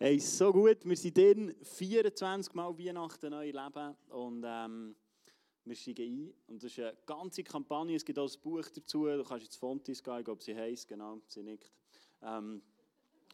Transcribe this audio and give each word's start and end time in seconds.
Hey, 0.00 0.20
so 0.20 0.52
gut. 0.52 0.84
Wir 0.84 0.96
sind 0.96 1.18
dann 1.18 1.52
24 1.60 2.54
Mal 2.54 2.78
Weihnachten 2.78 3.30
neu 3.30 3.50
leben 3.50 3.96
und 4.10 4.44
ähm, 4.46 4.94
wir 5.64 5.74
steigen 5.74 6.02
ein. 6.04 6.34
Und 6.46 6.62
das 6.62 6.70
ist 6.70 6.78
eine 6.78 6.96
ganze 7.04 7.42
Kampagne. 7.42 7.96
Es 7.96 8.04
gibt 8.04 8.16
auch 8.16 8.32
ein 8.32 8.40
Buch 8.40 8.64
dazu. 8.72 9.06
Du 9.06 9.24
kannst 9.24 9.46
jetzt 9.46 9.56
Fontis 9.56 10.00
gehen, 10.00 10.18
ich 10.20 10.24
glaube, 10.24 10.40
sie 10.40 10.54
heisst, 10.54 10.86
genau, 10.86 11.20
sie 11.26 11.42
nickt. 11.42 11.72
Ähm, 12.22 12.62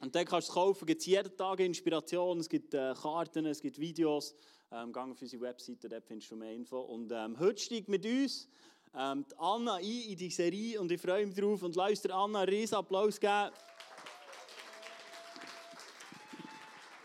und 0.00 0.14
dann 0.14 0.24
kannst 0.24 0.48
du 0.48 0.52
es 0.52 0.54
kaufen. 0.54 0.84
Es 0.84 0.86
gibt 0.86 1.02
jeden 1.04 1.36
Tag 1.36 1.60
Inspiration, 1.60 2.40
es 2.40 2.48
gibt 2.48 2.72
äh, 2.72 2.94
Karten, 2.94 3.44
es 3.44 3.60
gibt 3.60 3.78
Videos. 3.78 4.34
Ähm, 4.72 4.90
geh 4.90 5.00
auf 5.00 5.20
unsere 5.20 5.42
Webseite, 5.42 5.86
dort 5.86 6.06
findest 6.06 6.30
du 6.30 6.36
mehr 6.36 6.54
Info. 6.54 6.80
Und 6.80 7.12
ähm, 7.12 7.38
heute 7.38 7.60
steigt 7.60 7.90
mit 7.90 8.06
uns 8.06 8.48
ähm, 8.94 9.26
Anna 9.36 9.74
ein 9.74 9.84
in 9.84 10.16
die 10.16 10.30
Serie 10.30 10.80
und 10.80 10.90
ich 10.90 10.98
freue 10.98 11.26
mich 11.26 11.34
drauf. 11.34 11.62
Und 11.62 11.76
lass 11.76 12.06
Anna 12.06 12.40
einen 12.40 12.48
riesen 12.48 12.76
Applaus 12.76 13.20
geben. 13.20 13.50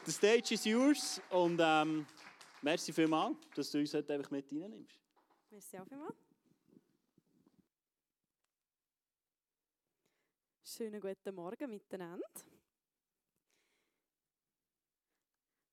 The 0.09 0.15
stage 0.15 0.55
is 0.55 0.65
yours 0.65 1.21
und 1.29 1.59
ähm, 1.61 2.03
merci 2.63 2.91
vielmals, 2.91 3.37
dass 3.53 3.69
du 3.69 3.77
uns 3.77 3.93
heute 3.93 4.15
einfach 4.15 4.31
mit 4.31 4.51
reinnimmst. 4.51 4.99
Merci 5.51 5.77
auch 5.77 5.85
vielmals. 5.85 6.15
Schönen 10.63 10.99
guten 10.99 11.35
Morgen 11.35 11.69
miteinander. 11.69 12.27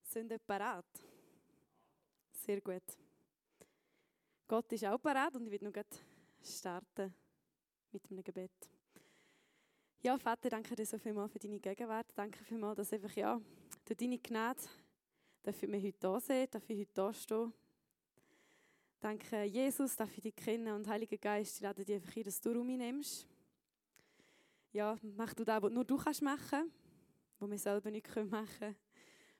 Sind 0.02 0.30
ihr 0.30 0.38
parat? 0.38 0.84
Sehr 2.30 2.60
gut. 2.60 2.84
Gott 4.46 4.70
ist 4.70 4.84
auch 4.84 5.00
parat 5.00 5.34
und 5.34 5.46
ich 5.46 5.52
will 5.52 5.66
noch 5.66 5.82
starten 6.42 7.14
mit 7.90 8.10
einem 8.10 8.22
Gebet. 8.22 8.52
Ja, 10.02 10.18
Vater, 10.18 10.50
danke 10.50 10.76
dir 10.76 10.84
so 10.84 10.98
vielmals 10.98 11.32
für 11.32 11.38
deine 11.38 11.58
Gegenwart. 11.58 12.12
Danke 12.14 12.44
vielmals, 12.44 12.76
dass 12.76 12.92
einfach, 12.92 13.16
ja, 13.16 13.40
durch 13.86 13.98
deine 13.98 14.18
Gnade 14.18 14.60
ich 15.44 15.68
mich 15.68 15.84
heute 15.84 15.98
da 16.00 16.18
sehen, 16.18 16.48
darf 16.50 16.68
ich 16.68 16.80
heute 16.80 16.90
da 16.92 17.14
stehen. 17.14 17.52
Danke, 18.98 19.44
Jesus, 19.44 19.94
darf 19.94 20.10
ich 20.16 20.22
dich 20.22 20.34
kennen 20.34 20.74
und 20.74 20.88
Heiliger 20.88 21.16
Geist, 21.16 21.56
ich 21.56 21.62
lade 21.62 21.84
dich 21.84 21.94
einfach 21.94 22.16
ein, 22.16 22.24
dass 22.24 22.40
du 22.40 22.50
um 22.60 22.66
mich 22.66 22.78
nimmst. 22.78 23.28
Ja, 24.72 24.98
mach 25.02 25.32
du 25.34 25.44
das, 25.44 25.62
was 25.62 25.70
nur 25.70 25.84
du 25.84 25.96
kannst 25.96 26.20
machen, 26.20 26.72
was 27.38 27.48
wir 27.48 27.58
selber 27.58 27.92
nicht 27.92 28.08
machen 28.16 28.48
können. 28.58 28.76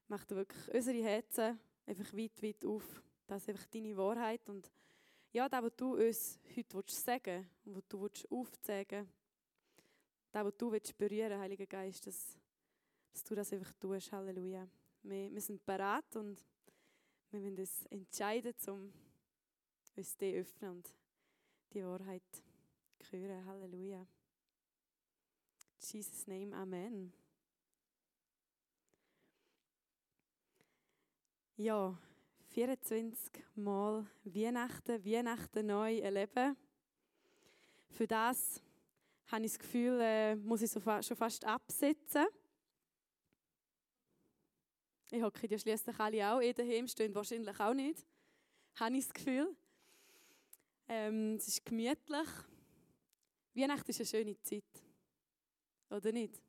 Mach 0.06 0.24
du 0.24 0.36
wirklich 0.36 0.72
unsere 0.72 1.02
Herzen 1.02 1.58
einfach 1.84 2.16
weit, 2.16 2.40
weit 2.40 2.64
auf. 2.64 3.02
Das 3.26 3.42
ist 3.42 3.48
einfach 3.48 3.66
deine 3.66 3.96
Wahrheit 3.96 4.48
und 4.48 4.70
ja, 5.32 5.48
das, 5.48 5.62
was 5.64 5.76
du 5.76 5.96
uns 5.96 6.38
heute 6.54 6.94
sagen 6.94 7.50
willst 7.64 7.92
und 7.92 8.00
was 8.00 8.12
du 8.12 8.36
aufzeigen 8.36 9.00
willst, 9.00 9.12
das, 10.30 10.44
was 10.44 10.56
du 10.56 10.70
berühren 10.96 11.30
willst, 11.30 11.40
Heiliger 11.40 11.66
Geist, 11.66 12.06
das 12.06 12.38
dass 13.16 13.24
du 13.24 13.34
das 13.34 13.50
einfach 13.50 13.72
tust. 13.80 14.12
Halleluja. 14.12 14.68
Wir, 15.02 15.32
wir 15.32 15.40
sind 15.40 15.64
bereit 15.64 16.14
und 16.16 16.38
wir 17.30 17.40
müssen 17.40 17.58
uns 17.58 17.86
entscheiden, 17.86 18.52
um 18.68 18.92
uns 19.96 20.18
zu 20.18 20.26
öffnen 20.26 20.70
und 20.72 20.94
die 21.72 21.82
Wahrheit 21.82 22.22
zu 22.98 23.16
hören. 23.16 23.46
Halleluja. 23.46 24.00
In 24.00 24.06
Jesus' 25.80 26.26
Name, 26.26 26.54
Amen. 26.54 27.10
Ja, 31.56 31.98
24 32.50 33.32
Mal 33.54 34.06
Weihnachten, 34.24 35.02
Weihnachten 35.02 35.64
neu 35.64 36.00
erleben. 36.00 36.54
Für 37.88 38.06
das 38.06 38.60
habe 39.28 39.46
ich 39.46 39.52
das 39.52 39.58
Gefühl, 39.58 40.00
äh, 40.02 40.36
muss 40.36 40.60
ich 40.60 40.70
so 40.70 40.80
fa 40.80 41.02
schon 41.02 41.16
fast 41.16 41.46
absetzen. 41.46 42.26
Ich 45.16 45.22
hocke 45.22 45.46
ja 45.46 45.58
schließlich 45.58 45.98
alle 45.98 46.30
auch 46.30 46.42
eh 46.42 46.52
daheim, 46.52 46.86
stehen 46.86 47.14
wahrscheinlich 47.14 47.58
auch 47.58 47.72
nicht. 47.72 48.04
Habe 48.74 48.98
ich 48.98 49.06
das 49.06 49.14
Gefühl. 49.14 49.56
Ähm, 50.88 51.36
es 51.36 51.48
ist 51.48 51.64
gemütlich. 51.64 52.28
Weihnachten 53.54 53.90
ist 53.90 54.00
eine 54.00 54.06
schöne 54.06 54.38
Zeit. 54.42 54.62
Oder 55.88 56.12
nicht? 56.12 56.42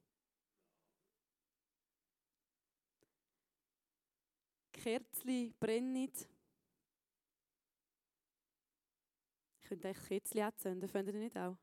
Kerzli 4.73 5.53
brennen. 5.57 6.11
Ich 9.61 9.67
könnte 9.69 9.87
echt 9.87 10.07
Kerzli 10.07 10.41
anzünden, 10.41 10.89
findet 10.89 11.15
ihr 11.15 11.21
nicht 11.21 11.37
auch? 11.37 11.55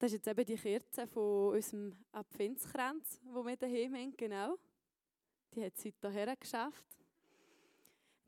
Das 0.00 0.12
ist 0.12 0.24
jetzt 0.24 0.28
eben 0.28 0.46
die 0.46 0.56
Kerze 0.56 1.06
von 1.06 1.56
unserem 1.56 1.94
Adventskranz, 2.12 3.20
wo 3.22 3.44
wir 3.44 3.54
daheim 3.54 3.94
haben, 3.94 4.16
genau. 4.16 4.58
Die 5.52 5.62
hat 5.62 5.76
es 5.76 5.84
heute 5.84 6.10
hierher 6.10 6.36
geschafft, 6.36 6.86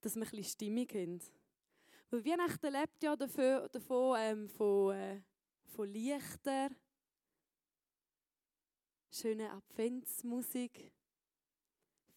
dass 0.03 0.15
wir 0.15 0.23
ein 0.23 0.29
bisschen 0.29 0.45
Stimmung 0.45 0.87
haben. 0.91 1.21
Weil 2.11 2.25
Weihnachten 2.27 2.71
lebt 2.71 3.03
ja 3.03 3.17
davon, 3.17 3.71
davon 3.73 4.19
ähm, 4.21 4.49
von, 4.51 4.95
äh, 4.95 5.23
von 5.65 5.89
Lichter, 5.89 6.69
schöne 9.11 9.51
Adventsmusik, 9.51 10.93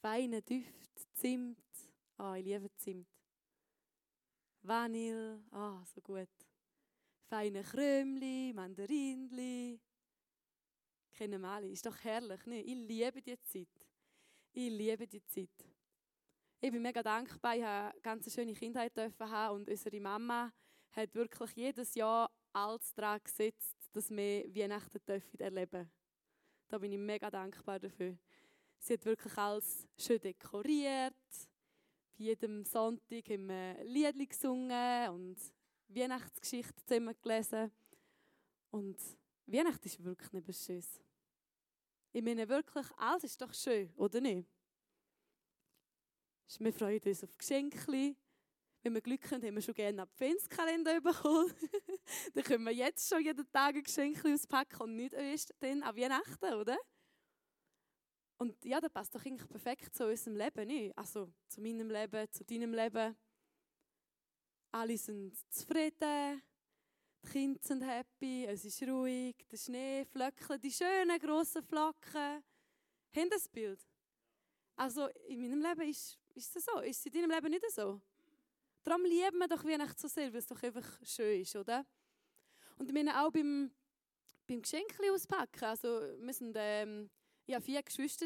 feine 0.02 0.42
Düfte, 0.42 1.08
Zimt. 1.14 1.58
Ah, 2.18 2.36
ich 2.36 2.44
liebe 2.44 2.70
Zimt. 2.76 3.08
Vanille, 4.64 5.42
ah, 5.52 5.82
so 5.86 6.02
gut 6.02 6.45
feine 7.28 7.64
Krömli, 7.64 8.54
Mandarinli. 8.54 9.80
Kennen 11.14 11.42
wir 11.42 11.48
alle. 11.48 11.68
Ist 11.68 11.86
doch 11.86 11.98
herrlich, 12.04 12.46
ne? 12.46 12.62
Ich 12.62 12.76
liebe 12.76 13.22
die 13.22 13.42
Zeit. 13.42 13.88
Ich 14.54 14.70
liebe 14.70 15.08
die 15.08 15.24
Zeit. 15.26 15.50
Ich 16.62 16.72
bin 16.72 16.82
mega 16.82 17.04
dankbar, 17.04 17.56
ich 17.56 17.64
habe 17.64 17.92
eine 17.92 18.02
ganz 18.02 18.34
schöne 18.34 18.54
Kindheit 18.54 18.94
haben 19.20 19.56
und 19.56 19.70
unsere 19.70 20.00
Mama 20.00 20.52
hat 20.94 21.14
wirklich 21.14 21.52
jedes 21.52 21.94
Jahr 21.94 22.32
alles 22.54 22.94
daran 22.94 23.20
gesetzt, 23.24 23.76
dass 23.92 24.10
wir 24.10 24.46
Weihnachten 24.56 25.00
dürfen 25.06 25.40
erleben 25.40 25.92
Da 26.68 26.78
bin 26.78 26.94
ich 26.94 26.98
mega 26.98 27.30
dankbar 27.30 27.80
dafür. 27.80 28.18
Sie 28.80 28.94
hat 28.94 29.06
wirklich 29.06 29.38
alles 29.38 29.88
schön 29.98 30.20
dekoriert. 30.22 31.14
Bei 32.18 32.24
jedem 32.24 32.64
Sonntag 32.64 33.30
haben 33.30 33.48
wir 33.48 33.84
Lieder 33.84 34.26
gesungen 34.26 35.10
und 35.10 35.38
Weihnachtsgeschichte 35.88 36.86
zusammen 36.86 37.16
gelesen. 37.22 37.72
Und 38.72 39.00
Weihnachten 39.46 39.86
ist 39.86 40.04
wirklich 40.04 40.32
nicht 40.32 40.44
etwas 40.44 40.66
Schönes. 40.66 41.02
Ich 42.14 42.24
meine 42.24 42.48
wirklich, 42.48 42.86
alles 42.98 43.26
ist 43.26 43.42
doch 43.42 43.54
schön, 43.54 43.92
oder 43.98 44.22
nicht? 44.22 44.48
Wir 46.60 46.74
freuen 46.74 47.02
uns 47.02 47.24
auf 47.24 47.38
Geschenke. 47.38 48.16
Wenn 48.84 48.94
wir 48.94 49.02
Glück 49.02 49.32
haben, 49.32 49.44
haben 49.44 49.56
wir 49.56 49.62
schon 49.62 49.74
gerne 49.74 49.90
einen 49.90 50.00
Adventskalender 50.02 51.02
bekommen. 51.02 51.52
dann 52.34 52.44
können 52.44 52.66
wir 52.66 52.72
jetzt 52.72 53.10
schon 53.10 53.24
jeden 53.24 53.52
Tag 53.52 53.76
ein 53.76 53.84
Geschenk 53.84 54.24
auspacken 54.26 54.82
und 54.84 54.96
nicht 54.96 55.14
erst 55.14 55.56
dann 55.60 55.82
an 55.82 55.96
Weihnachten, 55.96 56.54
oder? 56.54 56.78
Und 58.38 58.64
ja, 58.64 58.80
das 58.80 58.92
passt 58.92 59.16
doch 59.16 59.26
eigentlich 59.26 59.50
perfekt 59.50 59.96
zu 59.96 60.08
unserem 60.08 60.36
Leben, 60.36 60.68
nicht? 60.68 60.98
Also 60.98 61.32
zu 61.48 61.62
meinem 61.62 61.90
Leben, 61.90 62.32
zu 62.32 62.44
deinem 62.46 62.74
Leben. 62.74 63.16
Alle 64.76 64.98
sind 64.98 65.34
zufrieden, 65.54 66.42
die 67.24 67.32
Kinder 67.32 67.60
sind 67.64 67.82
happy, 67.82 68.46
es 68.46 68.66
ist 68.66 68.84
ruhig, 68.84 69.34
der 69.50 69.56
Schnee, 69.56 70.04
Flöckchen, 70.04 70.60
die 70.60 70.70
schönen 70.70 71.18
grossen 71.18 71.64
Flocken. 71.64 72.44
Haben 73.16 73.30
das 73.30 73.48
Bild? 73.48 73.80
Also 74.76 75.08
in 75.30 75.40
meinem 75.40 75.62
Leben 75.62 75.90
ist, 75.90 76.20
ist 76.34 76.54
es 76.58 76.66
so. 76.66 76.82
Ist 76.82 77.00
es 77.00 77.06
in 77.06 77.14
deinem 77.14 77.32
Leben 77.32 77.52
nicht 77.52 77.72
so? 77.72 78.02
Darum 78.84 79.06
lieben 79.06 79.38
wir 79.38 79.48
doch 79.48 79.64
Weihnachten 79.64 79.98
so 79.98 80.10
sehr, 80.10 80.34
weil 80.34 80.40
es 80.40 80.48
doch 80.48 80.62
einfach 80.62 81.00
schön 81.06 81.40
ist, 81.40 81.56
oder? 81.56 81.86
Und 82.78 82.90
ich 82.90 82.94
meine 82.94 83.24
auch 83.24 83.32
beim, 83.32 83.72
beim 84.46 84.62
Geschenk 84.62 84.94
auspacken. 85.10 85.64
Also 85.64 85.88
wir 86.20 86.34
sind, 86.34 86.54
ähm, 86.60 87.10
ich 87.46 87.56
habe 87.56 87.64
vier 87.64 87.82
Geschwister. 87.82 88.26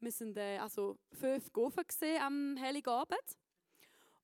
Wir 0.00 0.10
sind 0.10 0.36
äh, 0.38 0.58
also 0.58 0.98
fünf 1.12 1.52
Gofen 1.52 1.84
gesehen 1.86 2.20
am 2.20 2.56
Heiligabend. 2.60 3.38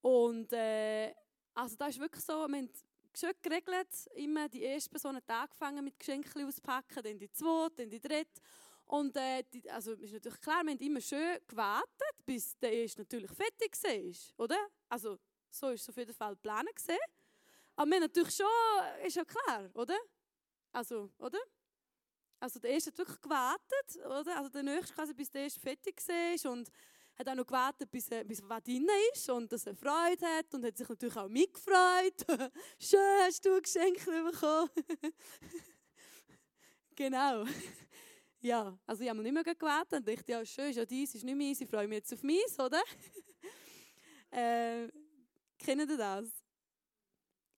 Und 0.02 0.52
äh, 0.52 1.14
also 1.54 1.76
da 1.76 1.86
ist 1.86 1.98
wirklich 1.98 2.24
so, 2.24 2.46
wir 2.48 2.58
haben 2.58 2.70
schön 3.16 3.32
geregelt, 3.40 3.88
immer 4.14 4.48
die 4.48 4.62
erste 4.62 4.90
Person 4.90 5.16
hat 5.16 5.30
angefangen 5.30 5.84
mit 5.84 5.98
Geschenken 5.98 6.46
auspacken, 6.46 7.02
dann 7.02 7.18
die 7.18 7.30
zweite, 7.30 7.76
dann 7.76 7.90
die 7.90 8.00
dritte. 8.00 8.40
Und 8.86 9.16
äh, 9.16 9.42
die, 9.52 9.70
also 9.70 9.92
ist 9.92 10.12
natürlich 10.12 10.40
klar, 10.40 10.62
wir 10.64 10.72
haben 10.72 10.78
immer 10.78 11.00
schön 11.00 11.38
gewartet, 11.46 12.14
bis 12.26 12.58
der 12.58 12.72
erste 12.72 13.02
natürlich 13.02 13.30
fertig 13.30 13.72
war, 13.82 14.44
oder? 14.44 14.58
Also 14.88 15.18
so 15.48 15.68
ist 15.70 15.82
es 15.82 15.88
auf 15.88 15.96
jeden 15.96 16.14
Fall 16.14 16.34
geplant 16.34 16.68
Aber 17.76 17.90
wir 17.90 18.00
natürlich 18.00 18.34
schon, 18.34 18.46
ist 19.04 19.16
ja 19.16 19.24
klar, 19.24 19.70
oder? 19.74 19.96
Also, 20.72 21.10
oder? 21.18 21.38
Also 22.40 22.58
der 22.58 22.70
erste 22.70 22.90
hat 22.90 22.98
wirklich 22.98 23.20
gewartet, 23.20 23.96
oder? 24.04 24.36
Also 24.36 24.48
der 24.48 24.62
nächste 24.64 24.94
quasi, 24.94 25.14
bis 25.14 25.30
der 25.30 25.42
erste 25.44 25.60
fertig 25.60 25.96
war 26.08 26.52
und 26.52 26.70
hat 27.18 27.28
auch 27.28 27.34
noch 27.34 27.46
gewartet, 27.46 27.90
bis, 27.90 28.08
er, 28.08 28.24
bis 28.24 28.42
was 28.48 28.62
drin 28.62 28.88
ist 29.12 29.28
und 29.30 29.52
dass 29.52 29.66
er 29.66 29.74
Freude 29.74 30.26
hat 30.26 30.52
und 30.54 30.64
hat 30.64 30.76
sich 30.76 30.88
natürlich 30.88 31.16
auch 31.16 31.28
mitgefreut. 31.28 32.26
Schön, 32.78 33.20
hast 33.20 33.44
du 33.44 33.54
ein 33.54 33.62
Geschenk 33.62 34.04
bekommen. 34.04 34.70
genau. 36.96 37.44
Ja, 38.44 38.76
also 38.88 39.04
ich 39.04 39.08
habe 39.08 39.22
nicht 39.22 39.32
mehr 39.32 39.44
gewartet 39.44 40.00
und 40.00 40.08
dachte, 40.08 40.32
ja 40.32 40.44
schön, 40.44 40.70
ist 40.70 40.76
ja 40.76 40.84
dies, 40.84 41.14
ist 41.14 41.22
nicht 41.22 41.36
meins, 41.36 41.60
ich 41.60 41.70
freue 41.70 41.86
mich 41.86 41.98
jetzt 41.98 42.12
auf 42.12 42.24
meins, 42.24 42.58
oder? 42.58 42.82
äh, 44.32 44.88
kennen 45.56 45.88
ihr 45.88 45.96
das? 45.96 46.28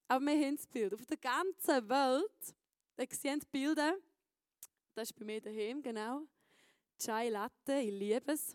Aber 0.09 0.27
wir 0.27 0.47
haben 0.47 0.57
das 0.57 0.67
Bild. 0.67 0.93
Auf 0.93 1.07
der 1.07 1.17
ganzen 1.17 1.89
Welt, 1.89 2.55
da 2.97 3.05
sehen 3.09 3.41
die 3.41 3.47
Bilder, 3.51 3.97
das 4.95 5.09
ist 5.09 5.17
bei 5.19 5.25
mir 5.25 5.41
daheim, 5.41 5.83
genau. 5.83 6.27
Chai 6.99 7.31
Latte, 7.31 7.79
ich 7.81 7.91
liebe 7.91 8.33
es. 8.33 8.55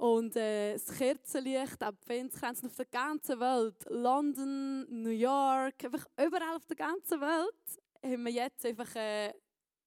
Und 0.00 0.34
äh, 0.34 0.72
das 0.72 0.96
Kerzenlicht, 0.96 1.82
Adventskränze 1.82 2.68
auf 2.68 2.74
der 2.74 2.86
ganzen 2.86 3.38
Welt, 3.38 3.84
London, 3.90 4.86
New 4.88 5.10
York, 5.10 5.84
einfach 5.84 6.06
überall 6.16 6.56
auf 6.56 6.64
der 6.64 6.76
ganzen 6.76 7.20
Welt 7.20 7.82
haben 8.02 8.24
wir 8.24 8.32
jetzt 8.32 8.64
einfach 8.64 8.94
äh, 8.96 9.34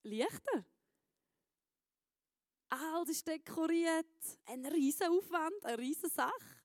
Lichter. 0.04 0.65
Alles 2.69 3.10
ist 3.10 3.27
dekoriert, 3.27 4.06
ein 4.45 4.63
riesen 4.68 5.07
Aufwand, 5.07 5.65
eine 5.65 5.80
riesen 5.80 6.12
Sache. 6.12 6.62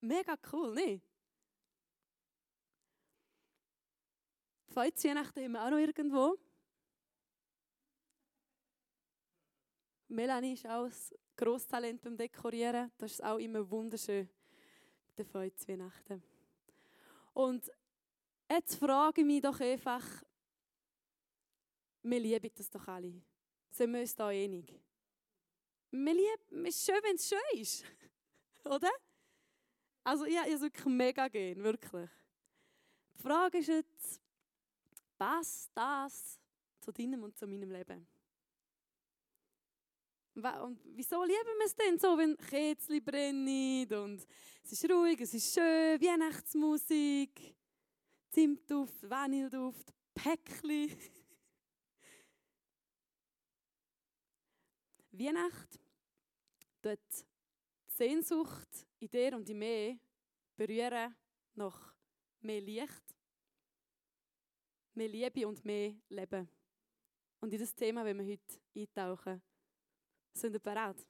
Mega 0.00 0.36
cool, 0.50 0.72
nicht? 0.72 1.04
Weihnachten 4.68 5.44
haben 5.44 5.52
wir 5.52 5.64
auch 5.66 5.70
noch 5.70 5.76
irgendwo. 5.76 6.38
Melanie 10.10 10.54
ist 10.54 10.66
auch 10.66 10.86
ein 10.86 10.92
grosses 11.36 11.68
Talent 11.68 12.02
beim 12.02 12.16
Dekorieren. 12.16 12.90
Das 12.98 13.12
ist 13.12 13.22
auch 13.22 13.38
immer 13.38 13.68
wunderschön, 13.70 14.28
der 15.16 15.34
Weihnachten. 15.34 16.22
Und 17.32 17.70
jetzt 18.50 18.74
frage 18.74 19.20
ich 19.20 19.26
mich 19.26 19.40
doch 19.40 19.60
einfach, 19.60 20.04
wir 22.02 22.18
lieben 22.18 22.50
das 22.56 22.70
doch 22.70 22.88
alle. 22.88 23.22
Sind 23.70 23.92
wir 23.92 24.00
uns 24.00 24.14
da 24.16 24.28
einig? 24.28 24.80
Wir 25.92 26.14
lieben, 26.14 26.66
es 26.66 26.84
schön, 26.84 27.00
wenn 27.02 27.14
es 27.14 27.28
schön 27.28 27.60
ist. 27.60 27.84
Oder? 28.64 28.90
Also 30.02 30.24
ich 30.24 30.36
habe 30.36 30.50
es 30.50 30.60
wirklich 30.60 30.86
mega 30.86 31.28
gern, 31.28 31.62
wirklich. 31.62 32.10
Die 33.16 33.22
Frage 33.22 33.58
ist 33.58 33.68
jetzt, 33.68 34.20
passt 35.16 35.70
das 35.74 36.40
zu 36.80 36.90
deinem 36.90 37.22
und 37.22 37.36
zu 37.36 37.46
meinem 37.46 37.70
Leben? 37.70 38.19
Und 40.34 40.78
wieso 40.94 41.22
lieben 41.24 41.58
wir 41.58 41.66
es 41.66 41.74
denn 41.74 41.98
so, 41.98 42.16
wenn 42.16 42.36
Kätzchen 42.36 43.02
brennen 43.04 43.92
und 43.92 44.24
es 44.62 44.72
ist 44.72 44.90
ruhig, 44.90 45.20
es 45.20 45.34
ist 45.34 45.52
schön, 45.52 46.00
Weihnachtsmusik, 46.00 47.56
Zimtduft, 48.30 49.10
Vanilleduft, 49.10 49.92
Päckchen. 50.14 50.96
Weihnacht 55.10 55.80
dort 56.80 57.00
die 57.88 57.92
Sehnsucht 57.92 58.86
in 59.00 59.10
dir 59.10 59.36
und 59.36 59.48
in 59.50 59.58
mir 59.58 59.98
berühren 60.56 61.14
nach 61.54 61.94
mehr 62.40 62.60
Licht, 62.60 63.16
mehr 64.94 65.08
Liebe 65.08 65.48
und 65.48 65.64
mehr 65.64 65.94
Leben. 66.08 66.48
Und 67.40 67.52
in 67.52 67.58
das 67.58 67.74
Thema 67.74 68.04
wollen 68.04 68.18
wir 68.18 68.32
heute 68.32 68.60
eintauchen. 68.74 69.49
Sind 70.32 70.54
ihr 70.54 70.60
bereit? 70.60 71.06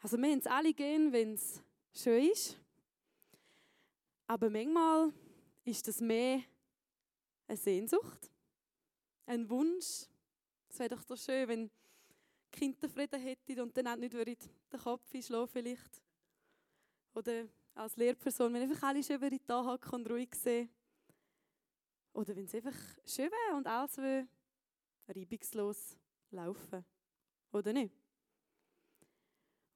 Also 0.00 0.18
wir 0.18 0.30
haben 0.30 0.38
es 0.38 0.46
alle 0.46 0.74
gehen, 0.74 1.12
wenn 1.12 1.34
es 1.34 1.62
schön 1.92 2.30
ist. 2.30 2.56
Aber 4.26 4.50
manchmal 4.50 5.12
ist 5.64 5.88
das 5.88 6.00
mehr 6.00 6.42
eine 7.46 7.56
Sehnsucht, 7.56 8.30
ein 9.26 9.48
Wunsch. 9.48 10.06
Es 10.68 10.78
wäre 10.78 10.90
doch 10.90 11.02
so 11.02 11.16
schön, 11.16 11.48
wenn 11.48 11.70
Kinder 12.50 12.88
Frieden 12.88 13.20
hätten 13.20 13.60
und 13.60 13.76
dann 13.76 13.88
auch 13.88 13.96
nicht 13.96 14.12
den 14.12 14.80
Kopf 14.80 15.14
einschlafen 15.14 15.52
vielleicht. 15.52 16.02
Oder 17.14 17.46
als 17.74 17.96
Lehrperson, 17.96 18.52
wenn 18.52 18.62
einfach 18.62 18.88
alle 18.88 19.02
schön 19.02 19.20
würden 19.20 19.40
da 19.46 19.64
hocken 19.64 19.94
und 19.94 20.10
ruhig 20.10 20.34
sehen. 20.34 20.68
Oder 22.12 22.36
wenn 22.36 22.44
es 22.44 22.54
einfach 22.54 22.76
schön 23.04 23.30
wäre 23.30 23.56
und 23.56 23.66
alles 23.66 23.96
will, 23.96 24.28
reibungslos 25.08 25.96
laufen. 26.34 26.84
Oder 27.52 27.72
nicht? 27.72 27.94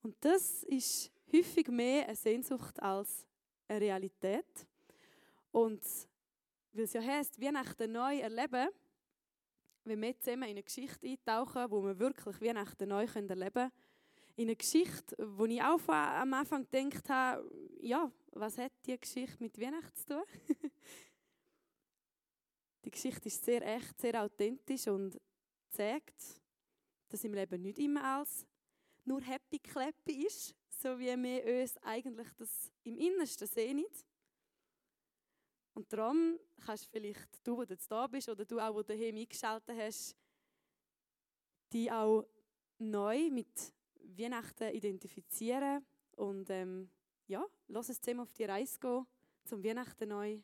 Und 0.03 0.17
das 0.21 0.63
ist 0.65 1.11
häufig 1.33 1.69
mehr 1.69 2.07
eine 2.07 2.17
Sehnsucht 2.17 2.81
als 2.83 3.27
eine 3.67 3.81
Realität. 3.81 4.67
Und 5.51 5.83
weil 6.73 6.85
es 6.85 6.93
ja 6.93 7.03
heisst, 7.03 7.41
Weihnachten 7.41 7.91
neu 7.93 8.19
erleben, 8.19 8.69
wenn 9.85 10.03
wir 10.03 10.19
zusammen 10.19 10.45
in 10.45 10.51
eine 10.51 10.63
Geschichte 10.63 11.07
eintauchen, 11.07 11.71
wo 11.71 11.83
wir 11.83 11.99
wirklich 11.99 12.41
Weihnachten 12.41 12.89
neu 12.89 13.05
erleben 13.05 13.53
können, 13.53 13.73
in 14.37 14.45
eine 14.45 14.57
Geschichte, 14.57 15.17
wo 15.19 15.47
ich 15.47 15.61
auch 15.61 15.81
am 15.89 16.33
Anfang 16.35 16.67
gedacht 16.71 17.09
habe, 17.09 17.51
ja, 17.81 18.11
was 18.33 18.57
hat 18.59 18.73
die 18.87 18.99
Geschichte 18.99 19.43
mit 19.43 19.59
Weihnachten 19.61 19.97
zu 19.97 20.07
tun? 20.07 20.23
die 22.85 22.91
Geschichte 22.91 23.27
ist 23.27 23.45
sehr 23.45 23.67
echt, 23.67 24.01
sehr 24.01 24.23
authentisch 24.23 24.87
und 24.87 25.19
zeigt, 25.71 26.41
dass 27.09 27.25
im 27.25 27.35
Leben 27.35 27.63
nicht 27.63 27.79
immer 27.79 28.05
alles 28.05 28.47
nur 29.05 29.23
happy 29.23 29.59
clappy 29.59 30.27
ist, 30.27 30.55
so 30.69 30.99
wie 30.99 31.07
wir 31.07 31.61
uns 31.63 31.77
eigentlich 31.79 32.29
das 32.37 32.71
im 32.85 32.97
Innersten 32.99 33.49
sehen. 33.49 33.85
Und 35.75 35.93
darum 35.93 36.39
kannst 36.65 36.87
du 36.87 36.91
vielleicht, 36.91 37.47
du, 37.47 37.65
der 37.65 37.77
jetzt 37.77 37.91
da 37.91 38.07
bist, 38.07 38.29
oder 38.29 38.45
du 38.45 38.61
auch, 38.61 38.83
der 38.83 38.97
daheim 38.97 39.17
eingeschaltet 39.17 39.77
hast, 39.79 40.17
die 41.73 41.91
auch 41.91 42.27
neu 42.79 43.31
mit 43.31 43.73
Weihnachten 44.17 44.75
identifizieren 44.75 45.85
und 46.17 46.49
ähm, 46.51 46.91
ja, 47.27 47.45
lass 47.69 47.89
es 47.89 48.01
zusammen 48.01 48.21
auf 48.21 48.33
die 48.33 48.45
Reise 48.45 48.79
gehen, 48.79 49.07
zum 49.45 49.63
Weihnachten 49.63 50.09
neu 50.09 50.41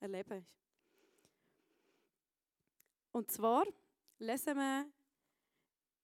erleben. 0.00 0.46
Und 3.12 3.30
zwar 3.30 3.64
lesen 4.18 4.56
wir 4.56 4.86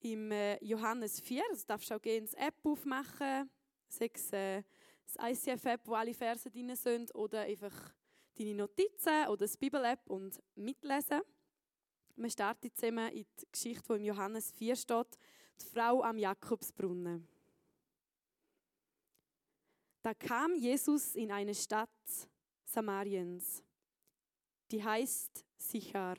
im 0.05 0.31
äh, 0.31 0.63
Johannes 0.63 1.21
4, 1.21 1.43
das 1.51 1.65
darfst 1.65 1.91
du 1.91 1.95
auch 1.95 2.03
gerne 2.03 2.23
das 2.23 2.35
App 2.35 2.55
aufmachen, 2.63 3.51
sei 3.89 4.11
es 4.13 4.33
äh, 4.33 4.63
das 5.07 5.17
ICF-App, 5.31 5.81
wo 5.85 5.95
alle 5.95 6.15
Verse 6.15 6.51
drin 6.51 6.75
sind, 6.77 7.15
oder 7.15 7.41
einfach 7.41 7.95
deine 8.37 8.55
Notizen 8.55 9.27
oder 9.29 9.39
das 9.39 9.57
Bibel-App 9.57 10.09
und 10.09 10.43
mitlesen. 10.55 11.23
Wir 12.17 12.31
starten 12.31 12.71
zusammen 12.75 13.11
in 13.13 13.27
die 13.41 13.47
Geschichte, 13.51 13.85
die 13.89 13.95
im 13.95 14.05
Johannes 14.05 14.51
4 14.53 14.77
steht, 14.77 15.19
die 15.61 15.67
Frau 15.67 16.03
am 16.03 16.19
Jakobsbrunnen. 16.19 17.27
Da 20.03 20.13
kam 20.15 20.55
Jesus 20.55 21.15
in 21.15 21.33
eine 21.33 21.55
Stadt 21.55 21.89
Samariens, 22.65 23.63
die 24.71 24.85
heißt 24.85 25.45
Sichar 25.57 26.17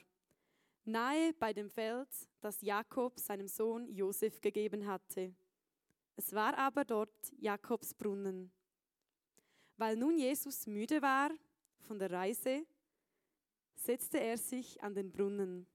nahe 0.85 1.33
bei 1.33 1.53
dem 1.53 1.69
Feld, 1.69 2.09
das 2.41 2.61
Jakob 2.61 3.19
seinem 3.19 3.47
Sohn 3.47 3.87
Josef 3.89 4.39
gegeben 4.41 4.85
hatte. 4.85 5.33
Es 6.15 6.33
war 6.33 6.57
aber 6.57 6.85
dort 6.85 7.33
Jakobs 7.37 7.93
Brunnen. 7.93 8.51
Weil 9.77 9.97
nun 9.97 10.17
Jesus 10.17 10.67
müde 10.67 11.01
war 11.01 11.31
von 11.81 11.99
der 11.99 12.11
Reise, 12.11 12.65
setzte 13.75 14.19
er 14.19 14.37
sich 14.37 14.81
an 14.81 14.95
den 14.95 15.11
Brunnen. 15.11 15.67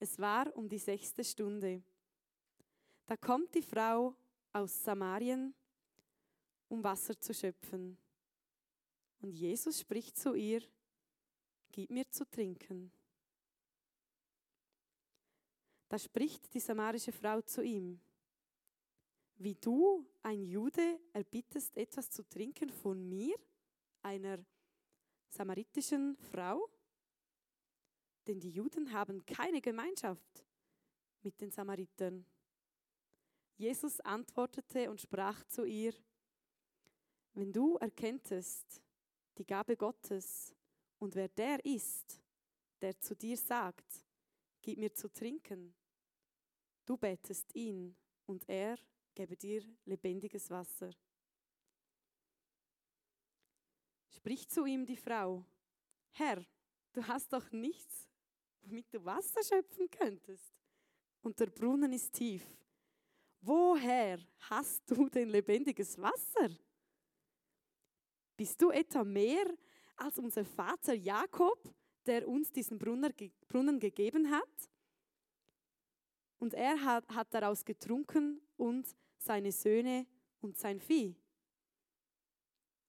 Es 0.00 0.18
war 0.18 0.54
um 0.56 0.68
die 0.68 0.78
sechste 0.78 1.22
Stunde. 1.22 1.82
Da 3.06 3.16
kommt 3.16 3.54
die 3.54 3.62
Frau 3.62 4.16
aus 4.52 4.82
Samarien, 4.82 5.54
um 6.68 6.82
Wasser 6.82 7.18
zu 7.20 7.32
schöpfen. 7.32 7.96
Und 9.20 9.32
Jesus 9.32 9.80
spricht 9.80 10.16
zu 10.18 10.34
ihr, 10.34 10.62
Gib 11.70 11.90
mir 11.90 12.08
zu 12.08 12.24
trinken. 12.24 12.92
Da 15.94 15.98
spricht 15.98 16.52
die 16.52 16.58
samarische 16.58 17.12
Frau 17.12 17.40
zu 17.42 17.62
ihm, 17.62 18.00
wie 19.36 19.54
du, 19.54 20.04
ein 20.24 20.42
Jude, 20.42 20.98
erbittest 21.12 21.76
etwas 21.76 22.10
zu 22.10 22.28
trinken 22.28 22.68
von 22.68 23.08
mir, 23.08 23.36
einer 24.02 24.44
samaritischen 25.28 26.16
Frau? 26.16 26.68
Denn 28.26 28.40
die 28.40 28.50
Juden 28.50 28.92
haben 28.92 29.24
keine 29.24 29.60
Gemeinschaft 29.60 30.44
mit 31.22 31.40
den 31.40 31.52
Samaritern. 31.52 32.26
Jesus 33.56 34.00
antwortete 34.00 34.90
und 34.90 35.00
sprach 35.00 35.44
zu 35.44 35.64
ihr, 35.64 35.94
wenn 37.34 37.52
du 37.52 37.76
erkenntest 37.76 38.82
die 39.38 39.46
Gabe 39.46 39.76
Gottes 39.76 40.52
und 40.98 41.14
wer 41.14 41.28
der 41.28 41.64
ist, 41.64 42.20
der 42.80 42.98
zu 42.98 43.14
dir 43.14 43.36
sagt, 43.36 44.04
gib 44.60 44.78
mir 44.78 44.92
zu 44.92 45.08
trinken. 45.08 45.72
Du 46.86 46.96
bettest 46.96 47.54
ihn 47.54 47.96
und 48.26 48.48
er 48.48 48.78
gebe 49.14 49.36
dir 49.36 49.62
lebendiges 49.84 50.50
Wasser. 50.50 50.90
Spricht 54.10 54.50
zu 54.50 54.64
ihm 54.66 54.84
die 54.84 54.96
Frau, 54.96 55.44
Herr, 56.10 56.44
du 56.92 57.06
hast 57.06 57.32
doch 57.32 57.50
nichts, 57.52 58.08
womit 58.62 58.92
du 58.92 59.04
Wasser 59.04 59.42
schöpfen 59.42 59.90
könntest. 59.90 60.54
Und 61.22 61.38
der 61.40 61.46
Brunnen 61.46 61.92
ist 61.92 62.12
tief. 62.12 62.44
Woher 63.40 64.18
hast 64.50 64.90
du 64.90 65.08
denn 65.08 65.28
lebendiges 65.28 65.98
Wasser? 65.98 66.50
Bist 68.36 68.60
du 68.60 68.70
etwa 68.70 69.04
mehr 69.04 69.46
als 69.96 70.18
unser 70.18 70.44
Vater 70.44 70.94
Jakob, 70.94 71.74
der 72.06 72.28
uns 72.28 72.50
diesen 72.50 72.78
Brunnen 72.78 73.78
gegeben 73.78 74.30
hat? 74.30 74.70
Und 76.44 76.52
er 76.52 76.78
hat, 76.84 77.08
hat 77.08 77.32
daraus 77.32 77.64
getrunken 77.64 78.38
und 78.58 78.94
seine 79.16 79.50
Söhne 79.50 80.06
und 80.42 80.58
sein 80.58 80.78
Vieh. 80.78 81.16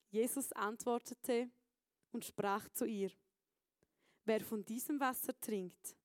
Jesus 0.09 0.51
antwortete 0.51 1.49
und 2.11 2.25
sprach 2.25 2.67
zu 2.73 2.83
ihr, 2.83 3.11
wer 4.25 4.41
von 4.41 4.65
diesem 4.65 4.99
Wasser 4.99 5.39
trinkt, 5.39 5.95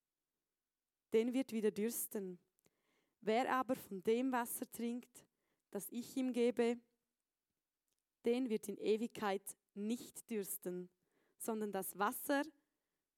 den 1.13 1.33
wird 1.33 1.51
wieder 1.51 1.73
dürsten. 1.73 2.39
Wer 3.21 3.53
aber 3.53 3.75
von 3.75 4.01
dem 4.05 4.31
Wasser 4.31 4.71
trinkt, 4.71 5.27
das 5.73 5.89
ich 5.91 6.17
ihm 6.17 6.33
gebe, 6.33 6.79
den 8.25 8.49
wird 8.49 8.69
in 8.69 8.77
Ewigkeit 8.77 9.57
nicht 9.75 10.31
dürsten, 10.31 10.89
sondern 11.37 11.73
das 11.73 11.99
Wasser, 11.99 12.45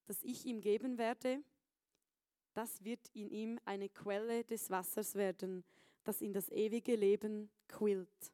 das 0.06 0.22
ich 0.22 0.46
ihm 0.46 0.62
geben 0.62 0.96
werde, 0.96 1.44
das 2.54 2.82
wird 2.84 3.08
in 3.14 3.30
ihm 3.30 3.58
eine 3.64 3.88
Quelle 3.88 4.44
des 4.44 4.70
Wassers 4.70 5.14
werden, 5.14 5.64
das 6.04 6.20
in 6.20 6.32
das 6.32 6.48
ewige 6.50 6.96
Leben 6.96 7.50
quillt. 7.68 8.32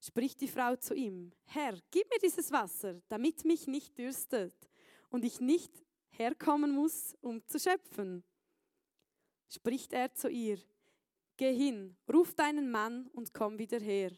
Spricht 0.00 0.40
die 0.40 0.48
Frau 0.48 0.76
zu 0.76 0.94
ihm, 0.94 1.32
Herr, 1.44 1.78
gib 1.90 2.08
mir 2.10 2.18
dieses 2.18 2.50
Wasser, 2.50 3.00
damit 3.08 3.44
mich 3.44 3.66
nicht 3.66 3.98
dürstet 3.98 4.54
und 5.10 5.24
ich 5.24 5.40
nicht 5.40 5.72
herkommen 6.08 6.72
muss, 6.72 7.16
um 7.20 7.46
zu 7.46 7.58
schöpfen. 7.58 8.24
Spricht 9.48 9.92
er 9.92 10.12
zu 10.14 10.28
ihr, 10.28 10.58
Geh 11.40 11.54
hin, 11.54 11.96
ruf 12.12 12.34
deinen 12.34 12.70
Mann 12.70 13.06
und 13.14 13.32
komm 13.32 13.58
wieder 13.58 13.80
her. 13.80 14.12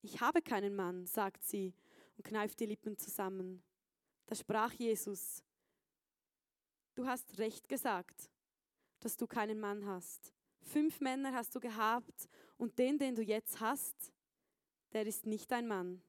Ich 0.00 0.20
habe 0.20 0.40
keinen 0.40 0.76
Mann, 0.76 1.06
sagt 1.06 1.42
sie 1.42 1.74
und 2.16 2.24
kneift 2.24 2.60
die 2.60 2.66
Lippen 2.66 2.96
zusammen. 2.96 3.64
Da 4.32 4.36
sprach 4.36 4.72
Jesus, 4.72 5.44
du 6.94 7.06
hast 7.06 7.36
recht 7.36 7.68
gesagt, 7.68 8.30
dass 9.00 9.14
du 9.14 9.26
keinen 9.26 9.60
Mann 9.60 9.84
hast. 9.84 10.32
Fünf 10.62 11.02
Männer 11.02 11.34
hast 11.34 11.54
du 11.54 11.60
gehabt 11.60 12.30
und 12.56 12.78
den, 12.78 12.96
den 12.96 13.14
du 13.14 13.20
jetzt 13.20 13.60
hast, 13.60 14.10
der 14.94 15.04
ist 15.04 15.26
nicht 15.26 15.50
dein 15.50 15.68
Mann. 15.68 16.00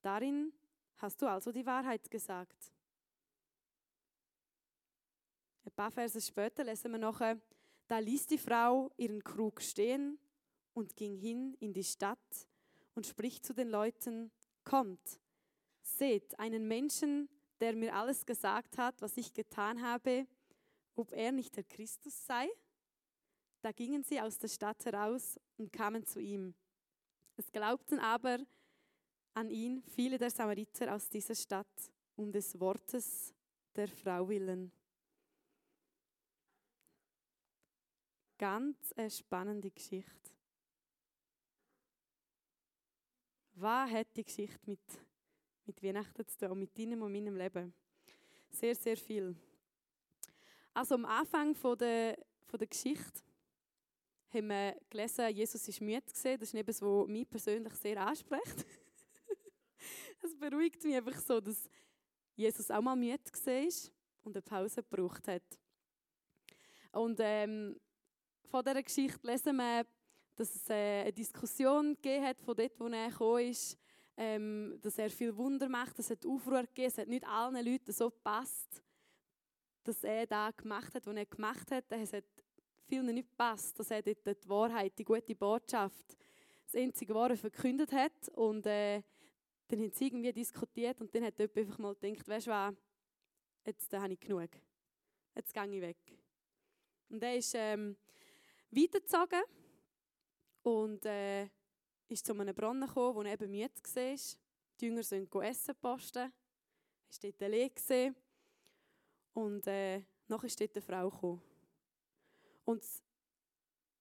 Darin 0.00 0.52
hast 0.98 1.20
du 1.22 1.26
also 1.26 1.50
die 1.50 1.66
Wahrheit 1.66 2.08
gesagt. 2.08 2.72
Ein 5.64 5.72
paar 5.72 5.90
Verse 5.90 6.20
später 6.20 6.62
lesen 6.62 6.92
wir 6.92 6.98
noch, 6.98 7.18
da 7.88 7.98
ließ 7.98 8.28
die 8.28 8.38
Frau 8.38 8.92
ihren 8.96 9.24
Krug 9.24 9.60
stehen 9.60 10.20
und 10.72 10.94
ging 10.94 11.16
hin 11.16 11.54
in 11.54 11.72
die 11.72 11.82
Stadt 11.82 12.46
und 12.94 13.08
spricht 13.08 13.44
zu 13.44 13.52
den 13.54 13.70
Leuten, 13.70 14.30
kommt, 14.62 15.20
seht 15.82 16.38
einen 16.38 16.68
Menschen, 16.68 17.28
der 17.60 17.76
mir 17.76 17.94
alles 17.94 18.24
gesagt 18.24 18.78
hat, 18.78 19.00
was 19.02 19.16
ich 19.16 19.32
getan 19.32 19.82
habe, 19.82 20.26
ob 20.94 21.12
er 21.12 21.32
nicht 21.32 21.56
der 21.56 21.64
Christus 21.64 22.26
sei? 22.26 22.48
Da 23.62 23.72
gingen 23.72 24.02
sie 24.02 24.20
aus 24.20 24.38
der 24.38 24.48
Stadt 24.48 24.84
heraus 24.84 25.38
und 25.58 25.72
kamen 25.72 26.06
zu 26.06 26.20
ihm. 26.20 26.54
Es 27.36 27.52
glaubten 27.52 27.98
aber 27.98 28.38
an 29.34 29.50
ihn 29.50 29.82
viele 29.82 30.18
der 30.18 30.30
Samariter 30.30 30.94
aus 30.94 31.08
dieser 31.08 31.34
Stadt 31.34 31.92
um 32.16 32.32
des 32.32 32.58
Wortes 32.58 33.34
der 33.74 33.88
Frau 33.88 34.28
willen. 34.28 34.72
Ganz 38.38 38.92
eine 38.92 39.10
spannende 39.10 39.70
Geschichte. 39.70 40.30
Was 43.54 43.90
hat 43.90 44.16
die 44.16 44.24
Geschichte 44.24 44.58
mit, 44.64 44.80
mit 45.70 45.82
Weihnachten 45.84 46.26
zu 46.26 46.36
tun, 46.36 46.58
mit 46.58 46.76
deinem 46.76 47.00
und 47.02 47.12
meinem 47.12 47.36
Leben? 47.36 47.72
Sehr, 48.50 48.74
sehr 48.74 48.96
viel. 48.96 49.36
Also 50.74 50.96
am 50.96 51.04
Anfang 51.04 51.54
von 51.54 51.78
der, 51.78 52.18
von 52.46 52.58
der 52.58 52.66
Geschichte 52.66 53.22
haben 54.34 54.48
wir 54.48 54.76
gelesen, 54.90 55.28
Jesus 55.28 55.68
ist 55.68 55.80
müde 55.80 56.02
gesehen. 56.12 56.40
Das 56.40 56.48
ist 56.48 56.54
etwas, 56.54 56.82
was 56.82 57.06
mich 57.06 57.30
persönlich 57.30 57.72
sehr 57.74 58.04
anspricht. 58.04 58.66
es 60.22 60.36
beruhigt 60.36 60.82
mich 60.82 60.96
einfach 60.96 61.20
so, 61.20 61.40
dass 61.40 61.70
Jesus 62.34 62.68
auch 62.72 62.82
mal 62.82 62.96
müde 62.96 63.20
ist 63.64 63.92
und 64.24 64.34
eine 64.34 64.42
Pause 64.42 64.82
gebraucht 64.82 65.28
hat. 65.28 65.60
Und 66.90 67.20
ähm, 67.20 67.78
von 68.50 68.64
dieser 68.64 68.82
Geschichte 68.82 69.24
lesen 69.24 69.56
wir, 69.56 69.86
dass 70.34 70.52
es 70.52 70.68
äh, 70.68 71.02
eine 71.02 71.12
Diskussion 71.12 71.94
gegeben 71.94 72.24
hat, 72.24 72.40
von 72.40 72.56
dort, 72.56 72.80
wo 72.80 72.88
er 72.88 73.08
gekommen 73.08 73.50
ist, 73.50 73.78
ähm, 74.22 74.78
dass 74.82 74.98
er 74.98 75.08
viel 75.08 75.34
Wunder 75.34 75.66
macht, 75.66 75.98
es 75.98 76.10
hat 76.10 76.26
Aufruhr 76.26 76.60
gegeben, 76.60 76.88
es 76.88 76.98
hat 76.98 77.08
nicht 77.08 77.26
allen 77.26 77.64
Leuten 77.64 77.90
so 77.90 78.10
gepasst, 78.10 78.82
dass 79.82 80.04
er 80.04 80.26
da 80.26 80.50
gemacht 80.50 80.94
hat, 80.94 81.06
was 81.06 81.16
er 81.16 81.24
gemacht 81.24 81.70
hat. 81.70 81.86
Es 81.88 82.12
hat 82.12 82.26
vielen 82.86 83.14
nicht 83.14 83.30
gepasst, 83.30 83.78
dass 83.78 83.90
er 83.90 84.02
dort 84.02 84.26
die 84.26 84.48
Wahrheit, 84.50 84.92
die 84.98 85.04
gute 85.04 85.34
Botschaft, 85.34 86.18
das 86.66 86.74
einzige 86.74 87.14
Wahre 87.14 87.34
verkündet 87.34 87.92
hat. 87.92 88.28
Und 88.34 88.66
äh, 88.66 89.02
dann 89.68 89.80
haben 89.80 89.90
sie 89.90 90.08
irgendwie 90.08 90.32
diskutiert 90.34 91.00
und 91.00 91.14
dann 91.14 91.24
hat 91.24 91.38
jemand 91.38 91.56
einfach 91.56 91.78
mal 91.78 91.94
gedacht, 91.94 92.28
weißt 92.28 92.46
du 92.46 92.50
was, 92.50 92.74
jetzt 93.64 93.90
habe 93.94 94.12
ich 94.12 94.20
genug. 94.20 94.50
Jetzt 95.34 95.54
gehe 95.54 95.64
ich 95.64 95.80
weg. 95.80 96.18
Und 97.08 97.22
er 97.22 97.36
ist 97.36 97.54
ähm, 97.56 97.96
weitergezogen 98.70 99.42
und 100.62 101.06
äh, 101.06 101.48
ist 102.10 102.26
zu 102.26 102.32
einem 102.32 102.54
Brunnen 102.54 102.88
gekommen, 102.88 103.14
wo 103.14 103.22
er 103.22 103.32
eben 103.32 103.50
müde 103.50 103.70
war. 103.70 104.16
Die 104.80 104.86
Jünger 104.86 105.02
sind 105.02 105.34
essen 105.34 105.74
posten. 105.76 106.18
Er 106.18 106.30
war 106.30 107.30
dort 107.30 107.42
allein. 107.42 108.16
Und 109.32 109.66
äh, 109.66 110.02
nachher 110.26 110.46
ist 110.46 110.60
dort 110.60 110.76
eine 110.76 110.82
Frau 110.82 111.10
gekommen. 111.10 111.42
Und 112.64 112.84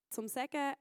zum 0.10 0.28
Sagen, 0.28 0.76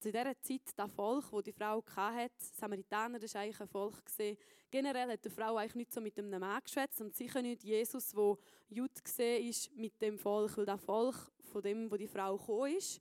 zu 0.00 0.10
dieser 0.10 0.40
Zeit, 0.40 0.62
das 0.74 0.90
Volk, 0.90 1.30
das 1.30 1.42
die 1.44 1.52
Frau 1.52 1.82
hatte, 1.94 2.34
Samaritaner, 2.38 3.20
das 3.20 3.34
war 3.34 3.42
eigentlich 3.42 3.60
ein 3.60 3.68
Volk. 3.68 4.04
Gewesen. 4.04 4.36
Generell 4.70 5.12
hat 5.12 5.24
die 5.24 5.30
Frau 5.30 5.56
eigentlich 5.56 5.76
nicht 5.76 5.92
so 5.92 6.00
mit 6.00 6.18
einem 6.18 6.40
Mann 6.40 6.60
geschwätzt 6.62 7.00
und 7.00 7.14
sicher 7.14 7.40
nicht 7.40 7.62
Jesus, 7.62 8.10
der 8.10 8.36
Jude 8.68 8.92
ist 9.38 9.72
mit 9.76 10.00
dem 10.02 10.18
Volk, 10.18 10.56
weil 10.56 10.66
das 10.66 10.80
Volk 10.80 11.14
von 11.52 11.62
dem, 11.62 11.90
wo 11.90 11.96
die 11.96 12.08
Frau 12.08 12.36
gekommen 12.36 12.74
ist, 12.76 13.00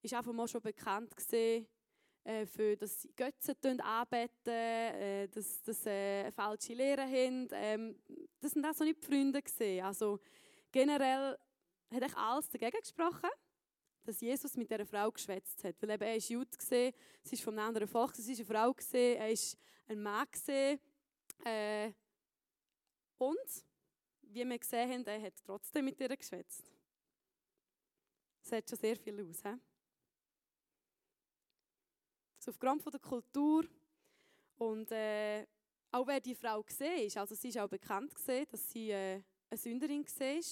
ist 0.00 0.14
einfach 0.14 0.32
mal 0.32 0.48
schon 0.48 0.62
bekannt 0.62 1.14
gesehen, 1.14 1.66
äh, 2.24 2.46
für 2.46 2.76
dass 2.76 3.02
sie 3.02 3.12
Götzen 3.14 3.80
anbeten, 3.80 4.52
äh, 4.52 5.28
dass, 5.28 5.62
dass 5.62 5.86
äh, 5.86 6.30
falsche 6.30 6.74
Lehren 6.74 7.10
haben. 7.10 7.48
Ähm, 7.52 7.96
das 8.40 8.52
sind 8.52 8.64
auch 8.64 8.74
so 8.74 8.84
nicht 8.84 9.02
die 9.02 9.06
Freunde 9.06 9.42
gesehen. 9.42 9.84
Also 9.84 10.20
generell 10.70 11.36
hat 11.90 12.02
ich 12.02 12.16
alles 12.16 12.48
dagegen 12.48 12.80
gesprochen, 12.80 13.30
dass 14.04 14.20
Jesus 14.20 14.56
mit 14.56 14.70
dieser 14.70 14.86
Frau 14.86 15.10
geschwätzt 15.10 15.62
hat. 15.64 15.76
Weil 15.80 15.90
eben, 15.90 16.02
er 16.02 16.16
ist 16.16 16.28
Jude 16.28 16.56
gesehen, 16.56 16.94
sie 17.22 17.34
ist 17.34 17.44
von 17.44 17.58
einem 17.58 17.68
anderen 17.68 17.88
Volk, 17.88 18.14
sie 18.14 18.32
ist 18.32 18.38
eine 18.38 18.46
Frau 18.46 18.72
gesehen, 18.72 19.18
er 19.18 19.30
ist 19.30 19.56
ein 19.88 20.02
Mann 20.02 20.26
gesehen. 20.30 20.80
Äh, 21.44 21.92
und, 23.18 23.64
wie 24.22 24.44
wir 24.44 24.58
gesehen 24.58 24.90
haben, 24.90 25.06
er 25.06 25.22
hat 25.22 25.34
trotzdem 25.44 25.84
mit 25.84 26.00
ihr 26.00 26.16
geschwätzt. 26.16 26.64
Das 28.40 28.50
sagt 28.50 28.70
schon 28.70 28.78
sehr 28.78 28.96
viel 28.96 29.20
aus. 29.28 29.42
He? 29.42 29.71
So 32.42 32.50
aufgrund 32.50 32.82
von 32.82 32.90
der 32.90 33.00
Kultur 33.00 33.64
und 34.56 34.90
äh, 34.90 35.46
auch 35.92 36.04
wer 36.04 36.18
die 36.18 36.34
Frau 36.34 36.60
gesehen 36.60 37.16
also 37.16 37.36
sie 37.36 37.50
ist 37.50 37.58
auch 37.58 37.68
bekannt 37.68 38.12
gesehen, 38.12 38.48
dass 38.50 38.68
sie 38.68 38.90
äh, 38.90 39.22
eine 39.48 39.56
Sünderin 39.56 40.04
war. 40.04 40.42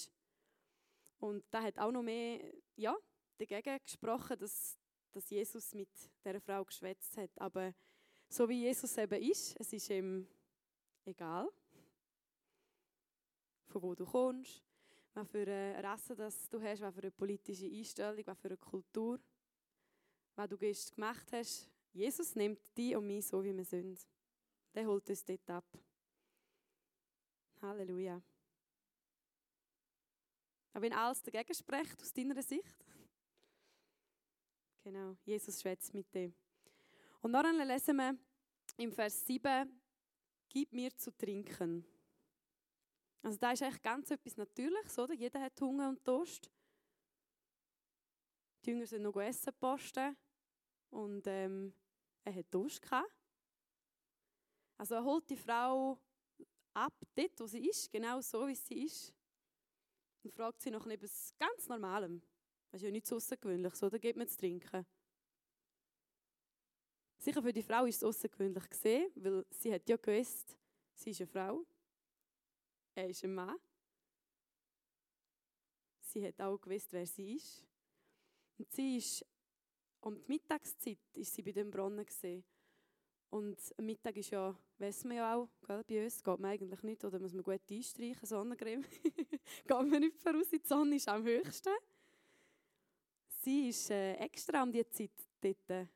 Und 1.19 1.43
da 1.51 1.61
hat 1.61 1.77
auch 1.77 1.91
noch 1.91 2.01
mehr 2.01 2.39
ja, 2.77 2.95
dagegen 3.37 3.77
gesprochen, 3.83 4.39
dass, 4.39 4.77
dass 5.11 5.29
Jesus 5.29 5.73
mit 5.73 5.89
dieser 6.23 6.39
Frau 6.39 6.63
geschwätzt 6.63 7.17
hat. 7.17 7.31
Aber 7.35 7.73
so 8.29 8.47
wie 8.47 8.61
Jesus 8.61 8.97
eben 8.97 9.21
ist, 9.21 9.59
es 9.59 9.73
ist 9.73 9.89
ihm 9.89 10.25
egal, 11.03 11.49
von 13.67 13.81
wo 13.81 13.95
du 13.95 14.05
kommst, 14.05 14.63
was 15.13 15.27
für 15.27 15.41
eine 15.41 15.83
Rasse 15.83 16.15
das 16.15 16.47
du 16.47 16.61
hast, 16.61 16.79
was 16.79 16.95
für 16.95 17.01
eine 17.01 17.11
politische 17.11 17.65
Einstellung, 17.65 18.25
was 18.25 18.39
für 18.39 18.47
eine 18.47 18.57
Kultur, 18.57 19.19
was 20.37 20.47
du 20.47 20.57
gemacht 20.57 21.27
hast, 21.33 21.69
Jesus 21.93 22.35
nimmt 22.35 22.59
die 22.77 22.95
und 22.95 23.07
mich 23.07 23.27
so, 23.27 23.43
wie 23.43 23.55
wir 23.55 23.65
sind. 23.65 24.07
Der 24.73 24.85
holt 24.87 25.09
uns 25.09 25.25
dort 25.25 25.49
ab. 25.49 25.65
Halleluja. 27.61 28.21
Aber 30.73 30.81
wenn 30.83 30.93
alles 30.93 31.21
dagegen 31.21 31.53
spricht, 31.53 32.01
aus 32.01 32.13
deiner 32.13 32.41
Sicht? 32.41 32.85
Genau, 34.83 35.15
Jesus 35.25 35.61
schwätzt 35.61 35.93
mit 35.93 36.13
dem. 36.15 36.33
Und 37.21 37.33
dann 37.33 37.67
lesen 37.67 37.97
wir 37.97 38.17
im 38.77 38.91
Vers 38.91 39.25
7, 39.25 39.81
gib 40.49 40.71
mir 40.71 40.95
zu 40.95 41.15
trinken. 41.15 41.85
Also 43.21 43.37
da 43.37 43.51
ist 43.51 43.61
eigentlich 43.61 43.81
ganz 43.83 44.09
etwas 44.09 44.37
Natürliches, 44.37 44.97
oder? 44.97 45.13
Jeder 45.13 45.41
hat 45.41 45.59
Hunger 45.61 45.89
und 45.89 46.07
Durst. 46.07 46.49
Die 48.63 48.71
Jünger 48.71 48.87
sind 48.87 49.03
noch 49.03 49.15
essen 49.17 49.53
posten 49.59 50.17
und 50.89 51.27
ähm, 51.27 51.73
er 52.23 52.35
hat 52.35 52.53
Durst. 52.53 52.81
Also 54.77 54.95
er 54.95 55.03
holt 55.03 55.29
die 55.29 55.37
Frau 55.37 55.99
ab, 56.73 56.93
dort 57.15 57.39
wo 57.39 57.47
sie 57.47 57.67
ist, 57.67 57.91
genau 57.91 58.21
so 58.21 58.47
wie 58.47 58.55
sie 58.55 58.85
ist, 58.85 59.13
und 60.23 60.33
fragt 60.33 60.61
sie 60.61 60.71
nach 60.71 60.85
etwas 60.87 61.33
ganz 61.37 61.67
Normalem. 61.67 62.21
Das 62.71 62.81
ist 62.81 62.85
ja 62.85 62.91
nichts 62.91 63.11
Außergewöhnliches, 63.11 63.83
oder? 63.83 63.99
Gibt 63.99 64.17
mir 64.17 64.27
zu 64.27 64.37
trinken. 64.37 64.85
Sicher 67.17 67.41
für 67.41 67.53
die 67.53 67.61
Frau 67.61 67.85
ist 67.85 67.97
es 67.97 68.03
außergewöhnlich 68.03 68.69
gesehen, 68.69 69.11
weil 69.15 69.45
sie 69.51 69.73
hat 69.73 69.87
ja 69.87 69.97
gewusst, 69.97 70.57
sie 70.95 71.11
ist 71.11 71.21
eine 71.21 71.27
Frau, 71.27 71.65
er 72.95 73.09
ist 73.09 73.23
ein 73.23 73.33
Mann. 73.33 73.57
Sie 76.01 76.25
hat 76.25 76.41
auch 76.41 76.57
gewusst, 76.57 76.91
wer 76.91 77.05
sie 77.05 77.35
ist. 77.35 77.63
Und 78.57 78.71
sie 78.71 78.97
ist 78.97 79.25
um 80.01 80.15
die 80.15 80.27
Mittagszeit 80.27 80.99
ist 81.13 81.33
sie 81.33 81.41
bei 81.41 81.51
dem 81.51 81.69
Brunnen. 81.69 82.05
Und 83.29 83.57
am 83.77 83.85
Mittag 83.85 84.17
ist 84.17 84.31
ja, 84.31 84.53
wissen 84.77 85.09
wir 85.09 85.17
ja 85.17 85.35
auch, 85.35 85.47
gell, 85.65 85.83
bei 85.87 86.03
uns 86.03 86.21
geht 86.21 86.39
man 86.39 86.51
eigentlich 86.51 86.83
nicht, 86.83 87.05
oder 87.05 87.17
muss 87.17 87.33
man 87.33 87.43
gut 87.43 87.61
einstreichen, 87.69 88.27
Sonnencreme. 88.27 88.83
geht 89.03 89.69
man 89.69 89.89
nicht 90.01 90.17
voraus, 90.17 90.49
die 90.49 90.61
Sonne 90.63 90.97
ist 90.97 91.07
am 91.07 91.23
höchsten. 91.23 91.73
Sie 93.41 93.69
ist 93.69 93.89
äh, 93.89 94.15
extra 94.15 94.61
um 94.61 94.71
diese 94.71 94.89
Zeit 94.89 95.11
dort 95.39 95.69
äh, 95.69 95.87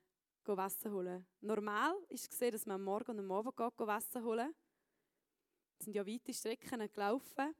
Wasser 0.45 0.91
holen. 0.91 1.25
Normal 1.41 1.95
ist 2.07 2.29
gesehen, 2.29 2.53
dass 2.53 2.65
man 2.65 2.75
am 2.75 2.83
Morgen 2.83 3.11
und 3.11 3.19
am 3.19 3.31
Abend 3.31 3.57
geht, 3.57 3.79
Wasser 3.79 4.23
holen. 4.23 4.53
Es 5.77 5.85
sind 5.85 5.95
ja 5.95 6.07
weite 6.07 6.33
Strecken 6.33 6.89
gelaufen, 6.93 7.53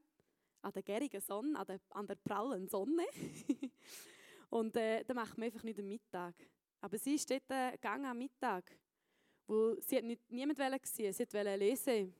an 0.62 0.72
der 0.72 0.82
gärigen 0.82 1.20
Sonne, 1.20 1.58
an 1.58 1.66
der, 1.66 1.80
an 1.90 2.06
der 2.06 2.14
prallen 2.14 2.66
Sonne. 2.66 3.04
und 4.50 4.76
äh, 4.76 5.04
dann 5.04 5.16
macht 5.16 5.36
man 5.38 5.46
einfach 5.46 5.62
nicht 5.62 5.78
am 5.78 5.88
Mittag. 5.88 6.34
Aber 6.80 6.98
sie 6.98 7.14
ist 7.14 7.30
dort 7.30 7.50
äh, 7.50 7.72
gegangen 7.72 8.04
am 8.04 8.18
Mittag, 8.18 8.78
wo 9.46 9.74
sie 9.80 9.96
hat 9.96 10.04
nicht, 10.04 10.30
niemand 10.30 10.82
gesehen, 10.82 11.12
sie 11.12 11.24
wollte 11.32 11.56
lesen. 11.56 12.14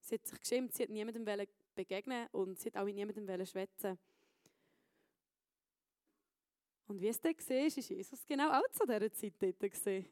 Sie 0.00 0.14
hat 0.14 0.26
sich 0.26 0.40
geschämt, 0.40 0.74
sie 0.74 0.84
hat 0.84 0.90
niemandem 0.90 1.26
begegnen 1.74 2.26
und 2.32 2.58
sie 2.58 2.70
hat 2.70 2.76
auch 2.76 2.84
mit 2.84 2.94
niemandem 2.94 3.46
schwätzen. 3.46 3.98
Und 6.86 7.00
wie 7.00 7.08
es 7.08 7.20
dann 7.20 7.36
gesehen 7.36 7.66
ist, 7.66 7.88
Jesus 7.88 8.26
genau 8.26 8.50
auch 8.50 8.68
zu 8.72 8.84
dieser 8.84 9.12
Zeit 9.12 9.34
dort 9.38 9.60
gesehen. 9.60 10.08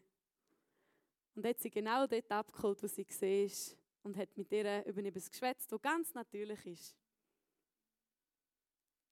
Und 1.35 1.45
hat 1.45 1.59
sie 1.59 1.71
genau 1.71 2.07
dort 2.07 2.31
abgeholt, 2.31 2.83
wo 2.83 2.87
sie 2.87 3.07
ist 3.45 3.77
und 4.03 4.17
hat 4.17 4.37
mit 4.37 4.53
ihr 4.53 4.85
über 4.87 5.05
etwas 5.05 5.31
geschwätzt, 5.31 5.73
was 5.73 5.83
ganz 5.83 6.15
natürlich 6.15 6.65
ist. 6.67 6.97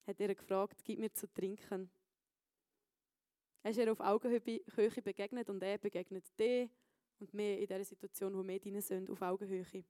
Hat 0.06 0.20
ihr 0.20 0.34
gefragt, 0.34 0.84
gib 0.84 1.00
mir 1.00 1.12
zu 1.12 1.26
trinken. 1.26 1.90
Er 3.66 3.70
ist 3.70 3.78
ihr 3.78 3.90
auf 3.90 3.98
Augenhöhe 3.98 4.40
begegnet 5.02 5.50
und 5.50 5.60
er 5.60 5.76
begegnet 5.78 6.24
dir 6.38 6.70
und 7.18 7.34
mir 7.34 7.58
in 7.58 7.66
dieser 7.66 7.82
Situation, 7.82 8.32
wo 8.36 8.46
wir 8.46 8.60
drin 8.60 8.80
sind, 8.80 9.10
auf 9.10 9.20
Augenhöhe. 9.20 9.84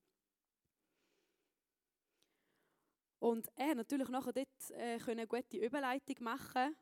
Und 3.19 3.47
er 3.55 3.69
hat 3.69 3.77
natürlich 3.77 4.09
nachher 4.09 4.33
dort 4.33 4.71
äh, 4.71 4.99
eine 5.07 5.27
gute 5.27 5.59
Überleitung 5.59 6.17
machen 6.21 6.75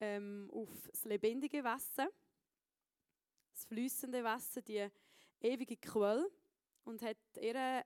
ähm, 0.00 0.48
auf 0.50 0.88
das 0.88 1.04
lebendige 1.04 1.62
Wasser, 1.62 2.08
das 3.52 3.66
fließende 3.66 4.24
Wasser, 4.24 4.62
die 4.62 4.88
ewige 5.42 5.76
Quelle 5.76 6.26
und 6.84 7.02
hat 7.02 7.18
ihr 7.38 7.84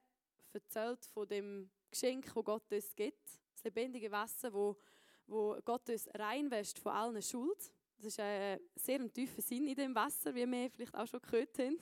erzählt 0.52 1.04
von 1.06 1.26
dem 1.26 1.72
Geschenk, 1.90 2.30
wo 2.36 2.44
Gott 2.44 2.70
uns 2.70 2.94
gibt, 2.94 3.40
das 3.52 3.64
lebendige 3.64 4.12
Wasser, 4.12 4.52
wo, 4.52 4.76
wo 5.26 5.60
Gott 5.64 5.90
uns 5.90 6.08
reinwäscht 6.14 6.78
von 6.78 6.92
allen 6.92 7.20
Schuld. 7.20 7.74
Das 7.96 8.06
ist 8.06 8.20
ein 8.20 8.60
sehr 8.74 9.00
ein 9.00 9.12
tiefer 9.12 9.40
Sinn 9.40 9.66
in 9.68 9.74
dem 9.74 9.94
Wasser, 9.94 10.34
wie 10.34 10.50
wir 10.50 10.70
vielleicht 10.70 10.94
auch 10.94 11.06
schon 11.06 11.20
gehört 11.20 11.58
haben. 11.58 11.78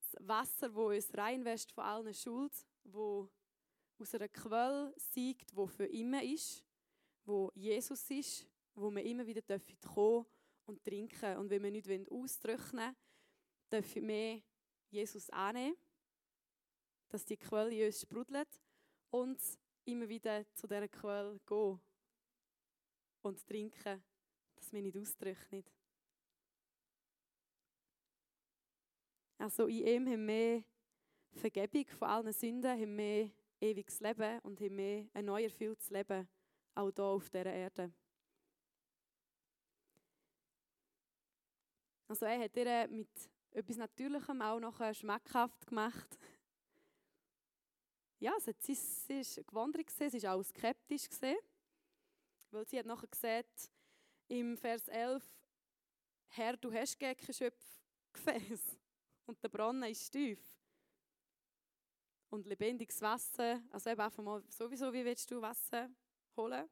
Das 0.00 0.28
Wasser, 0.28 0.74
wo 0.74 0.88
uns 0.88 1.16
reinwäscht 1.16 1.72
von 1.72 1.84
allen 1.84 2.14
Schuld, 2.14 2.52
wo 2.84 3.28
aus 3.98 4.14
einer 4.14 4.28
Quelle 4.28 4.92
siegt, 4.96 5.54
wo 5.56 5.66
für 5.66 5.86
immer 5.86 6.22
ist, 6.22 6.64
wo 7.24 7.50
Jesus 7.54 8.10
ist, 8.10 8.46
wo 8.74 8.90
wir 8.90 9.02
immer 9.04 9.26
wieder 9.26 9.42
kommen 9.94 10.26
und 10.66 10.82
trinken. 10.84 11.36
Und 11.36 11.50
wenn 11.50 11.62
wir 11.62 11.70
nicht 11.70 12.10
austrocknen 12.10 12.86
wollen, 12.86 12.96
dürfen 13.70 14.08
wir 14.08 14.42
Jesus 14.90 15.30
annehmen, 15.30 15.76
dass 17.08 17.24
die 17.24 17.36
Quelle 17.36 17.74
in 17.74 17.86
uns 17.86 18.00
sprudelt 18.00 18.60
und 19.10 19.38
immer 19.84 20.08
wieder 20.08 20.44
zu 20.54 20.66
dieser 20.66 20.88
Quelle 20.88 21.38
gehen 21.46 21.80
und 23.22 23.46
trinken, 23.46 24.02
wir 24.74 24.82
nicht 24.82 24.96
austrocknen. 24.96 25.64
Also 29.38 29.66
in 29.66 29.86
ihm 29.86 30.06
haben 30.08 30.26
wir 30.26 30.64
Vergebung 31.32 31.86
von 31.86 32.08
allen 32.08 32.32
Sünden, 32.32 32.70
haben 32.70 32.96
wir 32.96 33.30
ewiges 33.60 34.00
Leben 34.00 34.38
und 34.40 34.60
haben 34.60 34.76
wir 34.76 35.08
ein 35.12 35.24
neu 35.24 35.44
erfülltes 35.44 35.90
Leben, 35.90 36.28
auch 36.74 36.90
hier 36.94 37.04
auf 37.04 37.28
dieser 37.28 37.52
Erde. 37.52 37.92
Also 42.06 42.26
er 42.26 42.38
hat 42.38 42.56
ihr 42.56 42.88
mit 42.88 43.08
etwas 43.50 43.76
Natürlichem 43.76 44.42
auch 44.42 44.60
noch 44.60 44.94
schmackhaft 44.94 45.66
gemacht. 45.66 46.18
Ja, 48.20 48.32
sie, 48.38 48.72
ist 48.72 49.46
gewandert, 49.46 49.90
sie 49.90 50.22
war 50.22 50.36
auch 50.36 50.42
skeptisch. 50.42 51.08
Weil 52.50 52.66
sie 52.68 52.78
hat 52.78 52.86
nachher 52.86 53.08
gesagt, 53.08 53.70
im 54.28 54.56
Vers 54.56 54.88
11, 54.88 55.22
Herr, 56.28 56.56
du 56.56 56.72
hast 56.72 56.98
kein 56.98 57.16
Schöpfgefäß 57.16 58.78
und 59.26 59.42
der 59.42 59.48
Brunnen 59.48 59.90
ist 59.90 60.10
tief. 60.10 60.40
Und 62.30 62.46
lebendiges 62.46 63.00
Wasser, 63.00 63.62
also 63.70 63.90
eben 63.90 64.00
einfach 64.00 64.22
mal 64.22 64.42
sowieso, 64.48 64.92
wie 64.92 65.04
willst 65.04 65.30
du 65.30 65.40
Wasser 65.40 65.88
holen? 66.36 66.68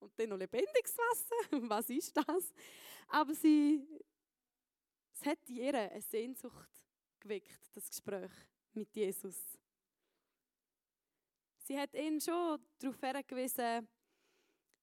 Und 0.00 0.18
dann 0.18 0.30
noch 0.30 0.38
lebendiges 0.38 0.96
Wasser, 0.96 1.62
was 1.68 1.88
ist 1.90 2.16
das? 2.16 2.52
Aber 3.08 3.34
sie 3.34 3.86
es 5.20 5.26
hat 5.26 5.38
in 5.50 5.56
ihr 5.56 5.74
eine 5.74 6.00
Sehnsucht 6.00 6.70
geweckt, 7.20 7.60
das 7.74 7.88
Gespräch 7.88 8.30
mit 8.72 8.96
Jesus. 8.96 9.36
Sie 11.58 11.78
hat 11.78 11.92
ihn 11.94 12.18
schon 12.18 12.58
darauf 12.78 12.98
hingewiesen, 12.98 13.86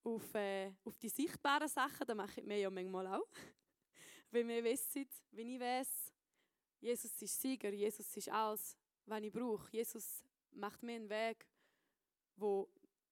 auf, 0.04 0.34
äh, 0.36 0.72
auf 0.84 0.98
die 0.98 1.10
sichtbaren 1.10 1.68
Sachen, 1.68 2.06
das 2.06 2.16
mache 2.16 2.42
ich 2.42 2.46
mir 2.46 2.60
ja 2.60 2.70
manchmal 2.70 3.08
auch. 3.08 3.28
Wenn 4.32 4.48
wir 4.48 4.64
wissen, 4.64 5.08
wenn 5.32 5.48
ich 5.48 5.60
weiß, 5.60 6.14
Jesus 6.82 7.22
ist 7.22 7.42
Sieger, 7.42 7.72
Jesus 7.72 8.16
ist 8.18 8.30
alles, 8.30 8.78
was 9.06 9.22
ich 9.22 9.32
brauche. 9.32 9.72
Jesus 9.72 10.22
macht 10.52 10.84
mir 10.84 10.96
einen 10.96 11.10
Weg, 11.10 11.48
wo, 12.36 12.70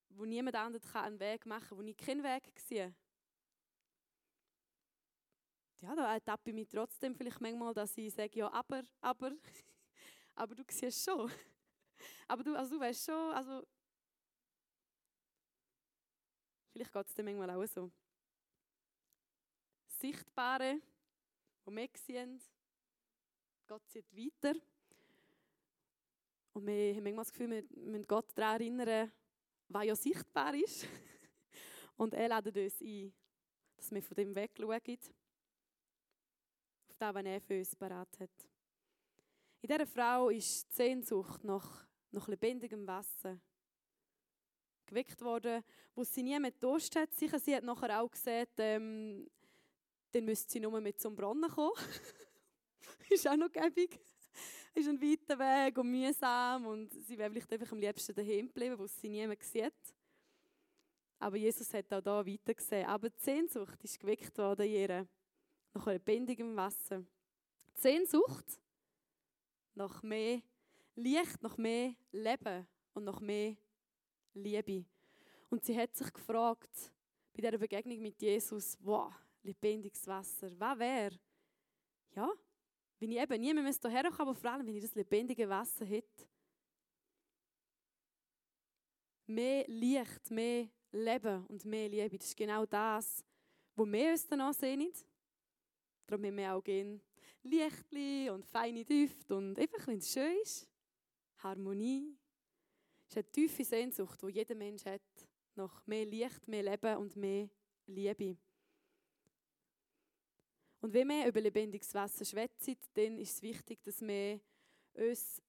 wo 0.10 0.26
niemand 0.26 0.56
anderes 0.58 0.94
einen 0.94 1.20
Weg 1.20 1.46
machen 1.46 1.70
kann, 1.70 1.78
wo 1.78 1.82
ich 1.82 1.96
keinen 1.96 2.22
Weg 2.22 2.52
sehe 2.60 2.94
ja, 5.86 5.96
da 5.96 6.14
ertappe 6.14 6.50
ich 6.50 6.56
mich 6.56 6.68
trotzdem 6.68 7.16
vielleicht 7.16 7.42
manchmal, 7.42 7.74
dass 7.74 7.98
ich 7.98 8.14
sage, 8.14 8.40
ja, 8.40 8.52
aber, 8.52 8.84
aber, 9.02 9.32
aber 10.36 10.56
du 10.56 10.64
siehst 10.70 11.04
schon. 11.04 11.32
aber 12.28 12.44
du, 12.44 12.56
also 12.56 12.76
du 12.76 12.82
weißt 12.82 13.06
schon, 13.06 13.32
also 13.34 13.66
vielleicht 16.76 16.92
geht 16.92 17.08
es 17.08 17.14
dir 17.14 17.24
manchmal 17.24 17.50
auch 17.52 17.66
so. 17.66 17.90
Sichtbare, 19.88 20.82
die 21.66 21.72
wir 21.72 21.90
sehen, 21.96 22.42
Gott 23.66 23.82
zieht 23.88 24.06
weiter. 24.14 24.60
Und 26.52 26.68
wir 26.68 26.96
haben 26.96 27.04
manchmal 27.04 27.24
das 27.24 27.32
Gefühl, 27.32 27.50
wir 27.50 27.64
müssen 27.92 28.06
Gott 28.06 28.30
daran 28.36 28.60
erinnern, 28.60 29.12
was 29.70 29.86
ja 29.86 29.96
sichtbar 29.96 30.54
ist. 30.54 30.86
Und 31.96 32.14
er 32.14 32.42
lädt 32.42 32.58
uns 32.58 32.82
ein, 32.82 33.14
dass 33.78 33.92
wir 33.92 34.04
von 34.04 34.16
dem 34.16 34.36
wegschauen 34.36 34.74
auf 36.90 36.98
das, 36.98 37.16
was 37.16 37.26
er 37.26 37.42
für 37.42 37.58
uns 37.58 37.76
parat 37.76 38.20
hat. 38.20 38.50
In 39.62 39.70
dieser 39.70 39.88
Frau 39.88 40.30
ist 40.30 40.70
die 40.72 40.76
Sehnsucht 40.76 41.42
nach, 41.46 41.88
nach 42.12 42.28
lebendigem 42.28 42.86
Wasser 42.86 43.40
geweckt 44.86 45.22
worden, 45.22 45.64
wo 45.96 46.04
sie 46.04 46.24
nie 46.24 46.40
mehr 46.40 46.52
Durst 46.52 46.96
hat. 46.96 47.14
Sicher, 47.14 47.40
sie 47.40 47.56
hat 47.56 47.64
nachher 47.64 48.02
auch 48.02 48.10
gesagt, 48.10 48.54
ähm, 48.58 49.30
dann 50.12 50.26
müsste 50.26 50.52
sie 50.52 50.60
nur 50.60 50.80
mit 50.82 51.00
zum 51.00 51.16
Brunnen 51.16 51.50
kommen. 51.50 51.74
ist 53.10 53.28
auch 53.28 53.36
noch 53.36 53.52
gäbig. 53.52 54.00
ist 54.74 54.88
ein 54.88 55.02
weiter 55.02 55.40
Weg 55.40 55.78
und 55.78 55.92
mühsam 55.92 56.66
und 56.66 56.92
sie 56.92 57.18
wäre 57.18 57.30
vielleicht 57.30 57.52
einfach 57.52 57.72
am 57.72 57.80
liebsten 57.80 58.14
daheim 58.14 58.48
geblieben, 58.48 58.78
wo 58.78 58.88
sie 58.88 59.10
niemand 59.10 59.44
sieht. 59.44 59.74
Aber 61.20 61.38
Jesus 61.38 61.74
hat 61.74 61.92
auch 61.94 62.02
da 62.02 62.26
weiter 62.26 62.54
gesehen. 62.54 62.86
Aber 62.88 63.10
die 63.10 63.20
Sehnsucht 63.20 63.84
ist 63.84 64.00
geweckt 64.00 64.38
worden 64.38 64.68
ihr. 64.68 65.08
Nach 65.74 65.88
lebendigem 65.88 66.56
Wasser. 66.56 67.04
Die 67.76 67.82
Sehnsucht 67.82 68.60
nach 69.76 70.02
mehr 70.04 70.42
Licht, 70.96 71.42
nach 71.42 71.58
mehr 71.58 71.94
Leben 72.12 72.68
und 72.94 73.04
nach 73.04 73.20
mehr 73.20 73.56
Liebe. 74.36 74.86
Und 75.50 75.64
sie 75.64 75.78
hat 75.78 75.96
sich 75.96 76.12
gefragt, 76.14 76.92
bei 77.34 77.42
dieser 77.42 77.58
Begegnung 77.58 78.02
mit 78.02 78.22
Jesus, 78.22 78.78
wow, 78.82 79.14
lebendiges 79.44 80.06
Wasser, 80.08 80.52
was 80.60 80.80
wäre? 80.80 81.20
Ja, 82.16 82.32
wenn 83.00 83.12
ich 83.12 83.20
eben 83.20 83.42
niemand 83.42 83.82
hierher 83.82 84.04
kommen 84.12 84.30
aber 84.30 84.36
vor 84.36 84.52
allem, 84.52 84.68
wenn 84.68 84.76
ich 84.76 84.84
das 84.84 84.96
lebendige 84.96 85.50
Wasser 85.50 85.86
hätte. 85.86 86.28
Mehr 89.28 89.66
Licht, 89.68 90.32
mehr 90.32 90.70
Leben 90.92 91.46
und 91.48 91.66
mehr 91.66 91.90
Liebe, 91.90 92.18
das 92.18 92.28
ist 92.28 92.38
genau 92.38 92.66
das, 92.66 93.24
wo 93.76 93.86
wir 93.86 94.12
uns 94.12 94.28
danach 94.28 94.54
sehen. 94.54 94.92
Darum 96.08 96.26
haben 96.26 96.38
wir 96.38 96.54
auch 96.54 96.64
gehen 96.64 97.02
Lichtli 97.44 98.30
und 98.30 98.46
feine 98.46 98.84
Düfte 98.84 99.36
und 99.36 99.60
einfach, 99.60 99.88
wenn 99.88 100.00
es 100.00 100.12
schön 100.12 100.36
ist, 100.42 100.68
Harmonie. 101.38 102.18
Ist 103.08 103.18
eine 103.18 103.32
tiefe 103.32 103.64
Sehnsucht, 103.64 104.22
die 104.22 104.32
jeder 104.32 104.56
Mensch 104.56 104.86
hat, 104.86 105.02
nach 105.56 105.86
mehr 105.88 106.06
Licht, 106.06 106.48
mehr 106.48 106.64
Leben 106.64 106.98
und 106.98 107.16
mehr 107.16 107.50
Liebe. 107.88 108.38
Und 110.82 110.94
wenn 110.94 111.08
wir 111.08 111.28
über 111.28 111.42
lebendiges 111.42 111.94
Wasser 111.94 112.26
schwätzen, 112.26 112.78
dann 112.94 113.18
ist 113.18 113.36
es 113.36 113.42
wichtig, 113.42 113.82
dass 113.84 114.02
wir 114.02 114.40
uns 114.94 115.42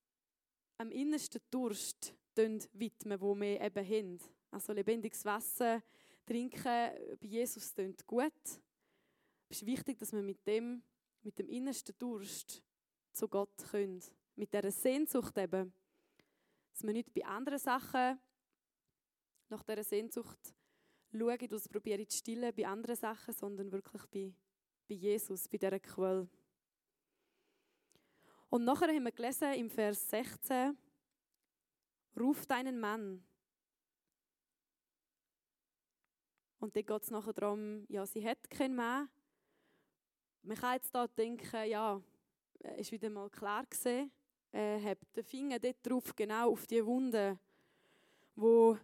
am 0.79 0.91
innersten 0.91 1.41
Durst 1.51 2.15
widmen, 2.35 3.21
wo 3.21 3.35
wir 3.35 3.61
eben 3.61 3.87
haben. 3.87 4.19
Also 4.51 4.73
lebendiges 4.73 5.25
Wasser 5.25 5.83
trinken 6.25 6.63
bei 7.21 7.27
Jesus 7.27 7.75
klingt 7.75 8.07
gut. 8.07 8.33
Es 9.49 9.63
ist 9.63 9.67
wichtig, 9.67 9.99
dass 9.99 10.13
wir 10.13 10.23
mit 10.23 10.47
dem, 10.47 10.83
mit 11.23 11.39
dem 11.39 11.49
innersten 11.49 11.95
Durst 11.99 12.63
zu 13.13 13.29
Gott 13.29 13.57
können. 13.71 14.03
Mit 14.35 14.53
dieser 14.53 14.71
Sehnsucht 14.71 15.37
eben. 15.39 15.73
Dass 16.77 16.85
wir 16.85 16.93
nicht 16.93 17.15
bei 17.15 17.25
anderen 17.25 17.59
Sachen 17.59 18.21
nach 19.49 19.63
dieser 19.63 19.83
Sehnsucht 19.83 20.55
schauen 21.11 21.41
und 21.41 21.53
es 21.53 21.69
probieren 21.71 22.07
zu 22.07 22.19
stillen 22.19 22.55
bei 22.55 22.67
anderen 22.67 22.97
Sachen, 22.97 23.33
sondern 23.33 23.73
wirklich 23.73 24.05
bei, 24.09 24.35
bei 24.87 24.95
Jesus, 24.95 25.49
bei 25.49 25.57
dieser 25.57 25.81
Quelle. 25.81 26.29
Und 28.51 28.65
nachher 28.65 28.89
haben 28.89 29.05
wir 29.05 29.11
gelesen 29.11 29.55
im 29.55 29.71
Vers 29.71 30.07
16, 30.11 30.77
Ruf 32.21 32.45
deinen 32.45 32.79
Mann. 32.79 33.25
Und 36.59 36.77
dann 36.77 36.85
geht 36.85 37.03
es 37.03 37.11
nachher 37.11 37.33
darum, 37.33 37.87
ja, 37.89 38.05
sie 38.05 38.23
hat 38.23 38.51
keinen 38.51 38.77
Mann. 38.77 39.09
Man 40.43 40.59
kann 40.59 40.75
jetzt 40.75 40.95
da 40.95 41.07
denken, 41.07 41.71
ja, 41.71 42.03
ist 42.77 42.93
wieder 42.93 43.09
mal 43.09 43.31
klar 43.31 43.65
gesehen, 43.65 44.13
äh, 44.57 44.81
hat 44.83 44.99
den 45.15 45.25
Finger 45.25 45.59
dort 45.59 45.77
drauf, 45.83 46.15
genau 46.15 46.53
auf 46.53 46.67
die 46.67 46.85
Wunde, 46.85 47.39
wo 48.35 48.79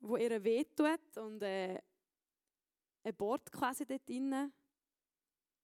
wo 0.00 0.16
ihr 0.16 0.42
wehtut 0.42 1.16
und 1.18 1.42
äh, 1.42 1.78
ein 3.04 3.14
Bord 3.14 3.50
quasi 3.52 3.84
dort 3.84 4.08
drin. 4.08 4.52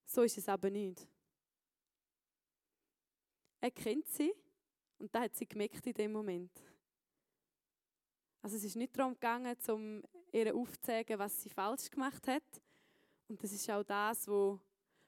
So 0.05 0.23
ist 0.23 0.39
es 0.39 0.49
aber 0.49 0.71
nicht. 0.71 1.07
Er 3.61 3.71
kennt 3.71 4.07
sie 4.09 4.33
und 4.99 5.15
da 5.15 5.23
hat 5.23 5.35
sie 5.35 5.47
gemerkt 5.47 5.87
in 5.87 5.95
dem 5.95 6.13
Moment. 6.13 6.53
Also 8.43 8.57
es 8.57 8.65
ist 8.65 8.77
nicht 8.77 8.97
darum 8.97 9.15
gegangen, 9.15 9.57
um 9.69 10.03
ihr 10.31 10.55
aufzuzeigen, 10.55 11.19
was 11.19 11.43
sie 11.43 11.49
falsch 11.49 11.91
gemacht 11.91 12.29
hat. 12.29 12.63
Und 13.29 13.43
das 13.43 13.53
ist 13.53 13.69
auch 13.71 13.83
das, 13.83 14.29
wo, 14.29 14.61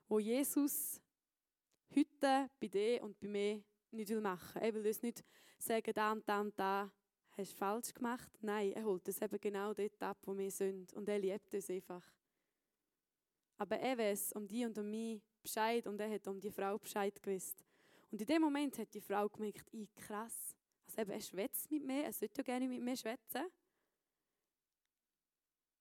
wo 0.09 0.19
Jesus 0.19 1.01
heute 1.95 2.51
bei 2.59 2.67
dir 2.67 3.03
und 3.05 3.19
bei 3.21 3.29
mir 3.29 3.62
nicht 3.90 4.11
machen 4.11 4.55
will. 4.55 4.62
Er 4.62 4.74
will 4.74 4.87
uns 4.87 5.03
nicht 5.03 5.24
sagen, 5.59 5.92
da 5.94 6.12
und 6.12 6.29
da 6.29 6.40
und 6.40 6.59
da 6.59 6.92
hast 7.37 7.53
du 7.53 7.57
falsch 7.57 7.94
gemacht? 7.94 8.31
Nein, 8.40 8.72
er 8.72 8.85
holt 8.85 9.07
es 9.09 9.20
eben 9.20 9.40
genau 9.40 9.72
dort 9.74 10.03
ab, 10.03 10.18
wo 10.22 10.37
wir 10.37 10.51
sind. 10.51 10.92
Und 10.94 11.09
er 11.09 11.18
liebt 11.18 11.53
uns 11.55 11.70
einfach. 11.70 12.05
Aber 13.57 13.79
er 13.79 13.98
weiß 13.98 14.33
um 14.33 14.46
die 14.46 14.64
und 14.64 14.79
um 14.79 14.88
mich 14.90 15.22
Bescheid 15.42 15.87
und 15.87 16.01
er 16.01 16.11
hat 16.11 16.27
um 16.29 16.40
die 16.40 16.51
Frau 16.51 16.79
Bescheid 16.79 17.20
gewusst. 17.22 17.64
Und 18.11 18.20
in 18.20 18.27
dem 18.27 18.42
Moment 18.42 18.79
hat 18.79 18.92
die 18.94 19.01
Frau 19.01 19.29
gemerkt, 19.29 19.68
ich 19.72 19.92
krass. 19.94 20.57
Also 20.87 21.03
eben, 21.03 21.11
er 21.11 21.20
schwätzt 21.20 21.70
mit 21.70 21.85
mir, 21.85 22.05
er 22.05 22.12
sollte 22.12 22.38
ja 22.38 22.42
gerne 22.44 22.68
mit 22.68 22.83
mir 22.83 22.96
schwätzen. 22.96 23.46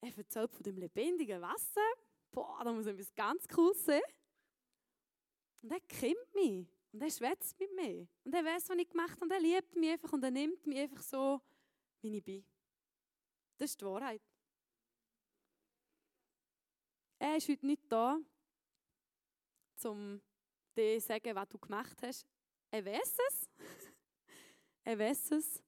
Er 0.00 0.16
erzählt 0.16 0.52
von 0.52 0.62
dem 0.62 0.76
lebendigen 0.76 1.40
Wasser. 1.40 1.88
Boah, 2.30 2.62
da 2.62 2.72
muss 2.72 2.86
etwas 2.86 3.14
ganz 3.14 3.48
Cooles 3.48 3.84
sein. 3.84 4.02
Und 5.62 5.72
er 5.72 5.80
kennt 5.80 6.34
mich. 6.34 6.68
Und 6.92 7.02
er 7.02 7.10
schwätzt 7.10 7.58
mit 7.58 7.74
mir. 7.74 8.08
Und 8.24 8.34
er 8.34 8.44
weiß, 8.44 8.68
was 8.68 8.76
ich 8.76 8.88
gemacht 8.88 9.12
habe. 9.12 9.24
Und 9.24 9.30
er 9.30 9.40
liebt 9.40 9.76
mich 9.76 9.90
einfach 9.90 10.12
und 10.12 10.24
er 10.24 10.30
nimmt 10.30 10.66
mich 10.66 10.78
einfach 10.78 11.02
so, 11.02 11.40
wie 12.00 12.16
ich 12.16 12.24
bin. 12.24 12.44
Das 13.58 13.70
ist 13.70 13.80
die 13.80 13.84
Wahrheit. 13.84 14.22
Er 17.18 17.36
ist 17.36 17.48
heute 17.48 17.66
nicht 17.66 17.82
da, 17.88 18.18
um 19.84 20.20
dir 20.76 21.00
zu 21.00 21.06
sagen, 21.06 21.34
was 21.34 21.48
du 21.48 21.58
gemacht 21.58 22.00
hast. 22.02 22.26
Er 22.70 22.84
weiß 22.84 23.16
es. 23.28 23.48
er 24.84 24.98
weiß 24.98 25.32
es. 25.32 25.62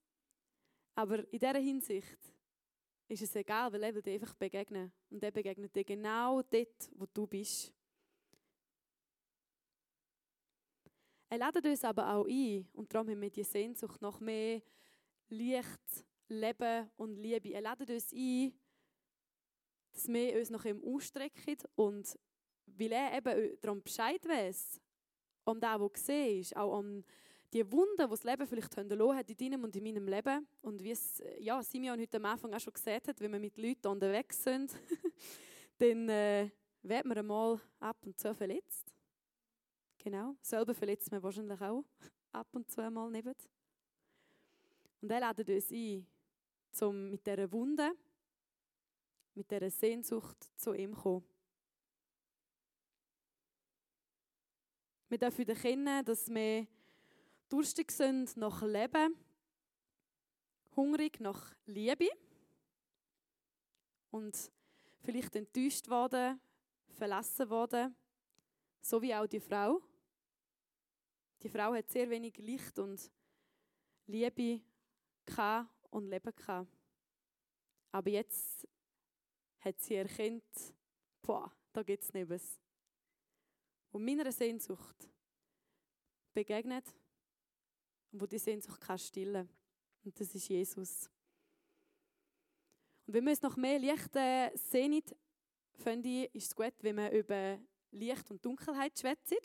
Aber 0.95 1.19
in 1.31 1.39
dieser 1.39 1.59
Hinsicht 1.59 2.33
ist 3.07 3.21
es 3.21 3.35
egal, 3.35 3.71
weil 3.73 3.83
er 3.83 3.93
will 3.93 4.01
dir 4.01 4.13
einfach 4.13 4.33
begegnen. 4.35 4.91
Und 5.09 5.21
er 5.21 5.31
begegnet 5.31 5.75
dir 5.75 5.83
genau 5.83 6.41
dort, 6.41 6.89
wo 6.95 7.05
du 7.05 7.27
bist. 7.27 7.73
Er 11.31 11.37
lädt 11.37 11.65
uns 11.65 11.85
aber 11.85 12.13
auch 12.13 12.27
ein, 12.27 12.67
und 12.73 12.93
darum 12.93 13.07
haben 13.09 13.21
wir 13.21 13.29
die 13.29 13.45
Sehnsucht 13.45 14.01
nach 14.01 14.19
mehr 14.19 14.61
Licht, 15.29 16.05
Leben 16.27 16.91
und 16.97 17.15
Liebe. 17.15 17.53
Er 17.53 17.61
lädt 17.61 17.89
uns 17.89 18.11
ein, 18.11 18.53
dass 19.93 20.09
wir 20.09 20.37
uns 20.37 20.49
nach 20.49 20.65
ihm 20.65 20.83
ausstrecken 20.83 21.55
und 21.75 22.19
weil 22.65 22.91
er 22.91 23.17
eben 23.17 23.57
darum 23.61 23.81
Bescheid 23.81 24.21
weiß, 24.27 24.81
um 25.45 25.57
das, 25.57 25.79
was 25.79 25.93
gesehen 25.93 26.41
ist, 26.41 26.57
auch 26.57 26.77
um 26.77 27.01
die 27.53 27.71
Wunden, 27.71 27.95
die 27.95 28.09
das 28.09 28.23
Leben 28.25 28.45
vielleicht 28.45 28.73
verloren 28.73 29.15
hat 29.15 29.29
in 29.29 29.37
deinem 29.37 29.63
und 29.63 29.73
in 29.73 29.83
meinem 29.85 30.09
Leben. 30.09 30.45
Und 30.61 30.83
wie 30.83 30.91
es 30.91 31.23
ja, 31.39 31.63
Simeon 31.63 31.97
heute 31.97 32.17
am 32.17 32.25
Anfang 32.25 32.53
auch 32.53 32.59
schon 32.59 32.73
gesagt 32.73 33.07
hat, 33.07 33.21
wenn 33.21 33.31
wir 33.31 33.39
mit 33.39 33.57
Leuten 33.57 33.87
unterwegs 33.87 34.43
sind, 34.43 34.73
dann 35.77 36.09
äh, 36.09 36.49
wird 36.81 37.05
man 37.05 37.17
einmal 37.17 37.61
ab 37.79 38.05
und 38.05 38.19
zu 38.19 38.35
verletzt. 38.35 38.93
Genau. 40.03 40.35
Selber 40.41 40.73
verletzt 40.73 41.11
man 41.11 41.21
wahrscheinlich 41.21 41.61
auch 41.61 41.85
ab 42.31 42.47
und 42.53 42.69
zu 42.71 42.81
mal 42.89 43.11
neben. 43.11 43.35
Und 44.99 45.11
er 45.11 45.31
lädt 45.33 45.47
uns 45.47 45.71
ein, 45.71 46.07
um 46.81 47.11
mit 47.11 47.25
dieser 47.25 47.51
Wunde, 47.51 47.91
mit 49.35 49.51
dieser 49.51 49.69
Sehnsucht 49.69 50.37
zu 50.57 50.73
ihm 50.73 50.95
zu 50.95 51.01
kommen. 51.01 51.25
Wir 55.09 55.19
dürfen 55.19 55.47
erkennen, 55.47 56.03
dass 56.03 56.29
wir 56.29 56.65
durstig 57.47 57.91
sind 57.91 58.35
nach 58.37 58.63
Leben, 58.63 59.15
hungrig 60.75 61.19
nach 61.19 61.53
Liebe 61.67 62.09
und 64.09 64.35
vielleicht 65.01 65.35
enttäuscht 65.35 65.87
worden, 65.89 66.39
verlassen 66.87 67.49
worden, 67.49 67.95
so 68.81 68.99
wie 68.99 69.13
auch 69.13 69.27
die 69.27 69.39
Frau. 69.39 69.81
Die 71.41 71.49
Frau 71.49 71.73
hat 71.73 71.89
sehr 71.89 72.09
wenig 72.09 72.37
Licht 72.37 72.77
und 72.77 73.11
Liebe 74.05 74.61
und 75.89 76.05
Leben 76.05 76.35
gehabt. 76.35 76.67
Aber 77.91 78.09
jetzt 78.09 78.67
hat 79.59 79.79
sie 79.79 79.95
erkannt, 79.95 80.43
boah, 81.21 81.51
da 81.73 81.83
gibt 81.83 82.03
es 82.03 82.13
nichts. 82.13 82.59
Und 83.91 84.05
meiner 84.05 84.31
Sehnsucht 84.31 85.09
begegnet 86.33 86.85
und 88.11 88.21
wo 88.21 88.25
die 88.25 88.37
Sehnsucht 88.37 88.79
kann 88.79 88.99
stillen. 88.99 89.49
Und 90.03 90.19
das 90.19 90.33
ist 90.33 90.47
Jesus. 90.47 91.09
Und 93.05 93.13
wenn 93.13 93.23
wir 93.25 93.31
uns 93.31 93.41
noch 93.41 93.57
mehr 93.57 93.79
Licht 93.79 94.15
äh, 94.15 94.55
sehen, 94.55 95.03
finde 95.73 96.09
ich, 96.09 96.35
ist 96.35 96.47
es 96.47 96.55
gut, 96.55 96.73
wenn 96.81 96.97
wir 96.97 97.11
über 97.11 97.59
Licht 97.91 98.29
und 98.31 98.43
Dunkelheit 98.45 98.97
schwätzen. 98.97 99.37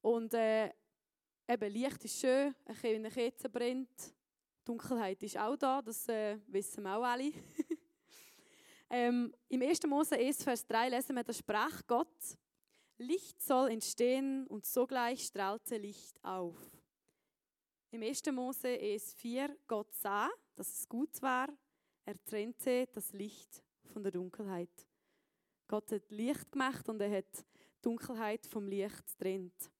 Und 0.00 0.34
äh, 0.34 0.70
eben, 1.46 1.72
Licht 1.72 2.04
ist 2.04 2.20
schön, 2.20 2.54
wenn 2.82 2.96
eine 2.96 3.10
Kerze 3.10 3.48
brennt. 3.48 4.14
Dunkelheit 4.64 5.22
ist 5.22 5.38
auch 5.38 5.56
da, 5.56 5.80
das 5.80 6.08
äh, 6.08 6.38
wissen 6.46 6.82
wir 6.82 6.96
auch 6.96 7.02
alle. 7.02 7.32
ähm, 8.90 9.34
Im 9.48 9.62
1. 9.62 9.82
Mose 9.86 10.16
1, 10.16 10.44
Vers 10.44 10.66
3 10.66 10.90
lesen 10.90 11.16
wir, 11.16 11.24
da 11.24 11.32
sprach 11.32 11.80
Gott, 11.86 12.36
Licht 12.98 13.40
soll 13.40 13.70
entstehen 13.70 14.46
und 14.48 14.66
sogleich 14.66 15.24
strahlte 15.24 15.76
Licht 15.78 16.22
auf. 16.22 16.56
Im 17.90 18.02
1. 18.02 18.26
Mose 18.32 18.68
1, 18.68 19.14
4, 19.14 19.56
Gott 19.66 19.94
sah, 19.94 20.28
dass 20.54 20.80
es 20.80 20.88
gut 20.88 21.22
war. 21.22 21.48
Er 22.04 22.22
trennte 22.24 22.86
das 22.92 23.12
Licht 23.12 23.62
von 23.84 24.02
der 24.02 24.12
Dunkelheit. 24.12 24.86
Gott 25.66 25.90
hat 25.92 26.10
Licht 26.10 26.52
gemacht 26.52 26.88
und 26.88 27.00
er 27.00 27.18
hat 27.18 27.46
Dunkelheit 27.80 28.46
vom 28.46 28.66
Licht 28.66 29.06
getrennt. 29.06 29.70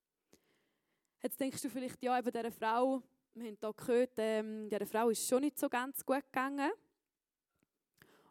Jetzt 1.23 1.41
denkst 1.41 1.63
du 1.63 1.69
vielleicht, 1.69 2.03
ja, 2.03 2.19
eben 2.19 2.31
dieser 2.31 2.53
Frau, 2.53 3.03
wir 3.35 3.49
haben 3.49 3.59
hier 3.61 3.73
gehört, 3.73 4.13
ähm, 4.19 4.69
dieser 4.69 4.87
Frau 4.87 5.11
ist 5.11 5.27
schon 5.27 5.43
nicht 5.43 5.59
so 5.59 5.69
ganz 5.69 6.05
gut 6.05 6.25
gegangen. 6.25 6.71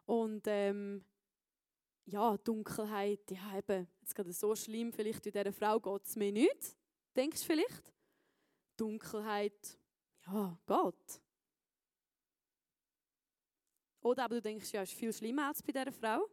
Und 0.06 0.42
ähm, 0.46 1.04
ja, 2.06 2.36
Dunkelheit, 2.38 3.30
ja 3.30 3.58
eben, 3.58 3.86
jetzt 4.00 4.14
gerade 4.14 4.32
so 4.32 4.54
schlimm, 4.54 4.92
vielleicht 4.92 5.26
in 5.26 5.32
dieser 5.32 5.52
Frau 5.52 5.78
geht 5.78 6.06
es 6.06 6.16
mir 6.16 6.32
nicht, 6.32 6.76
denkst 7.14 7.40
du 7.40 7.46
vielleicht? 7.46 7.92
Dunkelheit, 8.76 9.78
ja, 10.26 10.58
geht. 10.66 11.20
Oder 14.00 14.24
aber 14.24 14.36
du 14.36 14.42
denkst, 14.42 14.72
ja, 14.72 14.82
es 14.82 14.90
ist 14.90 14.98
viel 14.98 15.12
schlimmer 15.12 15.48
als 15.48 15.62
bei 15.62 15.72
dieser 15.72 15.92
Frau. 15.92 16.26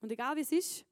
Und 0.00 0.10
egal 0.10 0.34
wie 0.34 0.40
es 0.40 0.50
ist, 0.50 0.84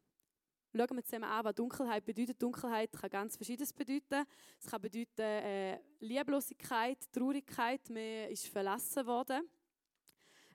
schauen 0.72 0.96
wir 0.96 1.04
zusammen 1.04 1.24
an, 1.24 1.44
was 1.44 1.54
Dunkelheit 1.54 2.04
bedeutet. 2.04 2.40
Dunkelheit 2.40 2.92
kann 2.92 3.10
ganz 3.10 3.36
Verschiedenes 3.36 3.72
bedeuten. 3.72 4.24
Es 4.58 4.66
kann 4.70 4.80
bedeuten 4.80 5.20
äh, 5.20 5.78
Lieblosigkeit, 6.00 6.98
Traurigkeit, 7.12 7.88
man 7.90 8.30
ist 8.30 8.46
verlassen 8.46 9.06
worden. 9.06 9.48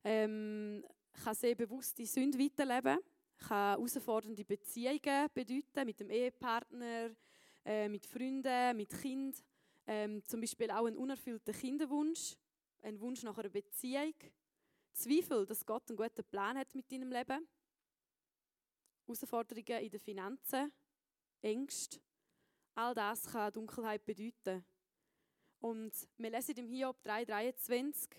Ähm, 0.04 0.84
kann 1.24 1.36
sehr 1.36 1.56
bewusst 1.56 1.98
die 1.98 2.06
Sünde 2.06 2.38
weiterleben, 2.38 3.00
kann 3.38 3.78
herausfordernde 3.78 4.46
Beziehungen 4.46 5.28
bedeuten 5.34 5.86
mit 5.86 6.00
dem 6.00 6.10
Ehepartner, 6.10 7.12
äh, 7.66 7.90
mit 7.90 8.06
Freunden, 8.06 8.78
mit 8.78 8.90
Kind. 9.02 9.44
Ähm, 9.88 10.24
zum 10.26 10.42
Beispiel 10.42 10.72
auch 10.72 10.86
ein 10.86 10.98
unerfüllter 10.98 11.54
Kinderwunsch, 11.54 12.36
ein 12.82 13.00
Wunsch 13.00 13.24
nach 13.24 13.38
einer 13.38 13.50
Beziehung. 13.50 14.14
Zweifel, 14.94 15.46
dass 15.46 15.66
Gott 15.66 15.90
einen 15.90 15.98
guten 15.98 16.24
Plan 16.24 16.58
hat 16.58 16.74
mit 16.74 16.92
deinem 16.92 17.12
Leben. 17.12 17.48
Herausforderungen 19.06 19.84
in 19.84 19.90
den 19.90 20.00
Finanzen, 20.00 20.72
Ängste. 21.42 22.00
All 22.74 22.94
das 22.94 23.24
kann 23.28 23.52
Dunkelheit 23.54 24.04
bedeuten. 24.04 24.66
Und 25.60 25.94
wir 26.18 26.30
lesen 26.30 26.58
im 26.58 26.68
Hiob 26.68 26.98
3,23 27.06 28.10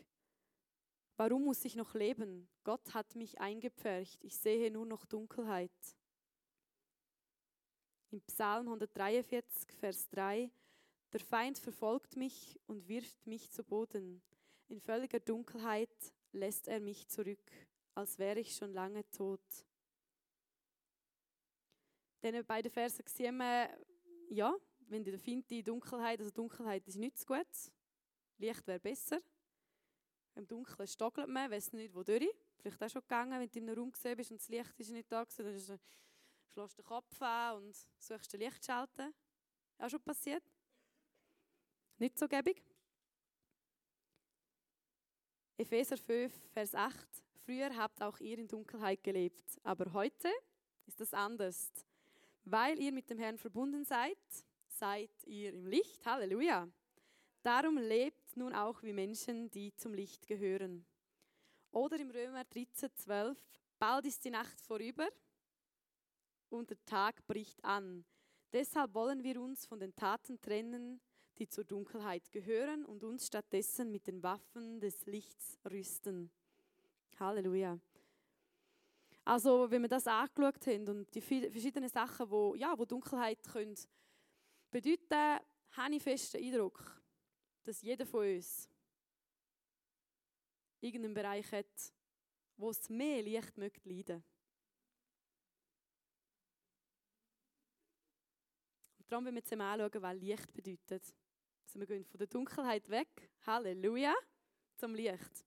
Warum 1.18 1.44
muss 1.44 1.64
ich 1.64 1.76
noch 1.76 1.94
leben? 1.94 2.48
Gott 2.62 2.92
hat 2.92 3.14
mich 3.14 3.40
eingepfercht. 3.40 4.22
Ich 4.22 4.36
sehe 4.36 4.70
nur 4.70 4.84
noch 4.84 5.06
Dunkelheit. 5.06 5.70
Im 8.10 8.20
Psalm 8.22 8.66
143, 8.66 9.72
Vers 9.78 10.08
3 10.10 10.50
Der 11.12 11.20
Feind 11.20 11.58
verfolgt 11.58 12.16
mich 12.16 12.60
und 12.66 12.86
wirft 12.86 13.26
mich 13.26 13.50
zu 13.50 13.64
Boden. 13.64 14.22
In 14.68 14.80
völliger 14.80 15.20
Dunkelheit 15.20 15.96
lässt 16.32 16.68
er 16.68 16.80
mich 16.80 17.08
zurück, 17.08 17.50
als 17.94 18.18
wäre 18.18 18.40
ich 18.40 18.54
schon 18.54 18.72
lange 18.72 19.08
tot. 19.10 19.65
Denn 22.22 22.44
beide 22.44 22.70
Verse 22.70 23.02
sehen 23.06 23.36
wir, 23.36 23.68
ja, 24.30 24.54
wenn 24.88 25.04
der 25.04 25.18
Feind 25.18 25.48
die 25.50 25.62
Dunkelheit, 25.62 26.20
also 26.20 26.30
Dunkelheit 26.30 26.86
ist 26.86 26.96
nicht 26.96 27.18
so 27.18 27.26
gut, 27.26 27.46
Licht 28.38 28.66
wäre 28.66 28.80
besser. 28.80 29.20
Im 30.34 30.46
Dunkeln 30.46 30.86
stockelt 30.86 31.28
man, 31.28 31.50
weiß 31.50 31.72
nicht, 31.72 31.94
wo 31.94 32.02
durch. 32.02 32.28
Vielleicht 32.58 32.82
auch 32.82 32.90
schon 32.90 33.02
gegangen, 33.02 33.40
wenn 33.40 33.50
du 33.50 33.58
in 33.58 33.68
einem 33.68 33.78
Raum 33.78 33.92
gesehen 33.92 34.16
bist 34.16 34.30
und 34.30 34.40
das 34.40 34.48
Licht 34.48 34.78
ist 34.78 34.90
nicht 34.90 35.10
da 35.10 35.24
gewesen, 35.24 35.44
dann 35.44 35.80
schlägst 36.52 36.78
du 36.78 36.82
den 36.82 36.86
Kopf 36.86 37.22
an 37.22 37.56
und 37.56 37.76
suchst 37.98 38.32
den 38.32 38.40
Lichtschalter. 38.40 39.12
Auch 39.78 39.88
schon 39.88 40.02
passiert? 40.02 40.42
Nicht 41.98 42.18
so 42.18 42.28
gäbig? 42.28 42.62
Epheser 45.56 45.96
5, 45.96 46.32
Vers 46.52 46.74
8. 46.74 47.08
Früher 47.44 47.74
habt 47.76 48.02
auch 48.02 48.18
ihr 48.20 48.38
in 48.38 48.48
Dunkelheit 48.48 49.02
gelebt, 49.02 49.58
aber 49.62 49.92
heute 49.92 50.30
ist 50.86 51.00
das 51.00 51.14
anders. 51.14 51.72
Weil 52.48 52.78
ihr 52.78 52.92
mit 52.92 53.10
dem 53.10 53.18
Herrn 53.18 53.38
verbunden 53.38 53.84
seid, 53.84 54.16
seid 54.68 55.10
ihr 55.24 55.52
im 55.52 55.66
Licht. 55.66 56.06
Halleluja. 56.06 56.68
Darum 57.42 57.76
lebt 57.76 58.36
nun 58.36 58.54
auch 58.54 58.84
wie 58.84 58.92
Menschen, 58.92 59.50
die 59.50 59.74
zum 59.74 59.92
Licht 59.92 60.28
gehören. 60.28 60.86
Oder 61.72 61.98
im 61.98 62.08
Römer 62.08 62.44
13, 62.44 62.90
12. 62.94 63.36
Bald 63.80 64.06
ist 64.06 64.24
die 64.24 64.30
Nacht 64.30 64.60
vorüber 64.60 65.08
und 66.48 66.70
der 66.70 66.84
Tag 66.84 67.26
bricht 67.26 67.64
an. 67.64 68.04
Deshalb 68.52 68.94
wollen 68.94 69.24
wir 69.24 69.40
uns 69.40 69.66
von 69.66 69.80
den 69.80 69.96
Taten 69.96 70.40
trennen, 70.40 71.00
die 71.38 71.48
zur 71.48 71.64
Dunkelheit 71.64 72.30
gehören 72.30 72.84
und 72.84 73.02
uns 73.02 73.26
stattdessen 73.26 73.90
mit 73.90 74.06
den 74.06 74.22
Waffen 74.22 74.78
des 74.78 75.04
Lichts 75.06 75.58
rüsten. 75.68 76.30
Halleluja. 77.18 77.80
Also, 79.26 79.68
wenn 79.68 79.82
wir 79.82 79.88
das 79.88 80.06
angeschaut 80.06 80.64
haben 80.68 80.88
und 80.88 81.12
die 81.12 81.20
verschiedenen 81.20 81.88
Sachen, 81.88 82.30
wo, 82.30 82.54
ja, 82.54 82.78
wo 82.78 82.84
Dunkelheit 82.84 83.42
können 83.42 83.74
bedeuten, 84.70 85.44
habe 85.72 85.94
ich 85.96 86.02
fest 86.02 86.34
den 86.34 86.44
Eindruck, 86.44 87.02
dass 87.64 87.82
jeder 87.82 88.06
von 88.06 88.20
uns 88.20 88.70
irgendeinen 90.80 91.14
Bereich 91.14 91.50
hat, 91.50 91.92
wo 92.56 92.70
es 92.70 92.88
mehr 92.88 93.20
Licht 93.20 93.58
möchte 93.58 93.88
leiden. 93.88 94.22
Und 98.98 99.10
darum 99.10 99.24
wollen 99.24 99.34
wir 99.34 99.44
zusammen 99.44 99.62
anschauen, 99.62 100.02
was 100.02 100.20
Licht 100.20 100.52
bedeutet. 100.52 101.14
Also 101.64 101.80
wir 101.80 101.86
gehen 101.86 102.04
von 102.04 102.18
der 102.18 102.28
Dunkelheit 102.28 102.88
weg, 102.88 103.28
Halleluja, 103.44 104.14
zum 104.76 104.94
Licht. 104.94 105.44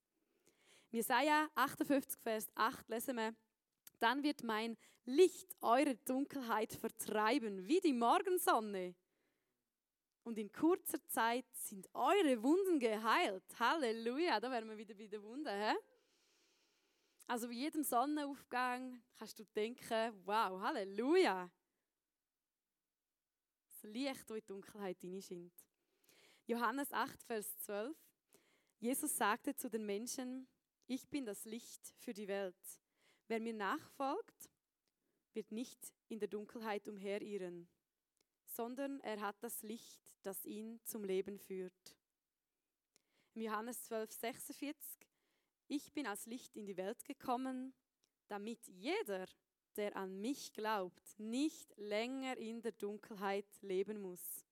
In 0.91 0.97
Jesaja 0.97 1.49
58, 1.55 2.19
Vers 2.19 2.49
8 2.55 2.89
lesen 2.89 3.15
wir, 3.15 3.33
dann 3.99 4.23
wird 4.23 4.43
mein 4.43 4.77
Licht 5.05 5.55
eure 5.61 5.95
Dunkelheit 5.95 6.73
vertreiben, 6.73 7.67
wie 7.67 7.79
die 7.79 7.93
Morgensonne. 7.93 8.95
Und 10.23 10.37
in 10.37 10.51
kurzer 10.51 11.03
Zeit 11.07 11.45
sind 11.53 11.89
eure 11.93 12.43
Wunden 12.43 12.79
geheilt. 12.79 13.43
Halleluja, 13.59 14.39
da 14.39 14.51
wären 14.51 14.69
wir 14.69 14.77
wieder 14.77 14.93
bei 14.93 15.07
den 15.07 15.23
Wunden. 15.23 15.49
He? 15.49 15.75
Also 17.25 17.47
bei 17.47 17.53
jedem 17.53 17.83
Sonnenaufgang 17.83 19.01
kannst 19.17 19.39
du 19.39 19.45
denken, 19.55 20.13
wow, 20.25 20.59
Halleluja. 20.61 21.49
Das 23.65 23.83
Licht, 23.83 24.29
das 24.29 24.29
in 24.29 24.35
die 24.35 24.45
Dunkelheit 24.47 24.99
hineinscheint. 24.99 25.53
Johannes 26.45 26.91
8, 26.91 27.23
Vers 27.23 27.57
12. 27.59 27.95
Jesus 28.79 29.15
sagte 29.15 29.55
zu 29.55 29.69
den 29.69 29.85
Menschen, 29.85 30.47
ich 30.87 31.07
bin 31.07 31.25
das 31.25 31.45
Licht 31.45 31.93
für 31.99 32.13
die 32.13 32.27
Welt. 32.27 32.55
Wer 33.29 33.39
mir 33.39 33.53
nachfolgt, 33.53 34.49
wird 35.33 35.51
nicht 35.51 35.93
in 36.07 36.17
der 36.17 36.27
Dunkelheit 36.27 36.87
umherirren, 36.87 37.69
sondern 38.47 38.99
er 39.01 39.21
hat 39.21 39.35
das 39.43 39.61
Licht, 39.61 40.01
das 40.23 40.43
ihn 40.45 40.79
zum 40.83 41.03
Leben 41.03 41.37
führt. 41.37 41.95
Im 43.35 43.43
Johannes 43.43 43.83
12, 43.83 44.11
46, 44.11 45.07
ich 45.67 45.93
bin 45.93 46.07
als 46.07 46.25
Licht 46.25 46.55
in 46.55 46.65
die 46.65 46.75
Welt 46.75 47.05
gekommen, 47.05 47.75
damit 48.29 48.65
jeder, 48.67 49.27
der 49.75 49.95
an 49.95 50.19
mich 50.19 50.51
glaubt, 50.51 51.19
nicht 51.19 51.71
länger 51.77 52.35
in 52.35 52.63
der 52.63 52.71
Dunkelheit 52.71 53.45
leben 53.61 54.01
muss. 54.01 54.43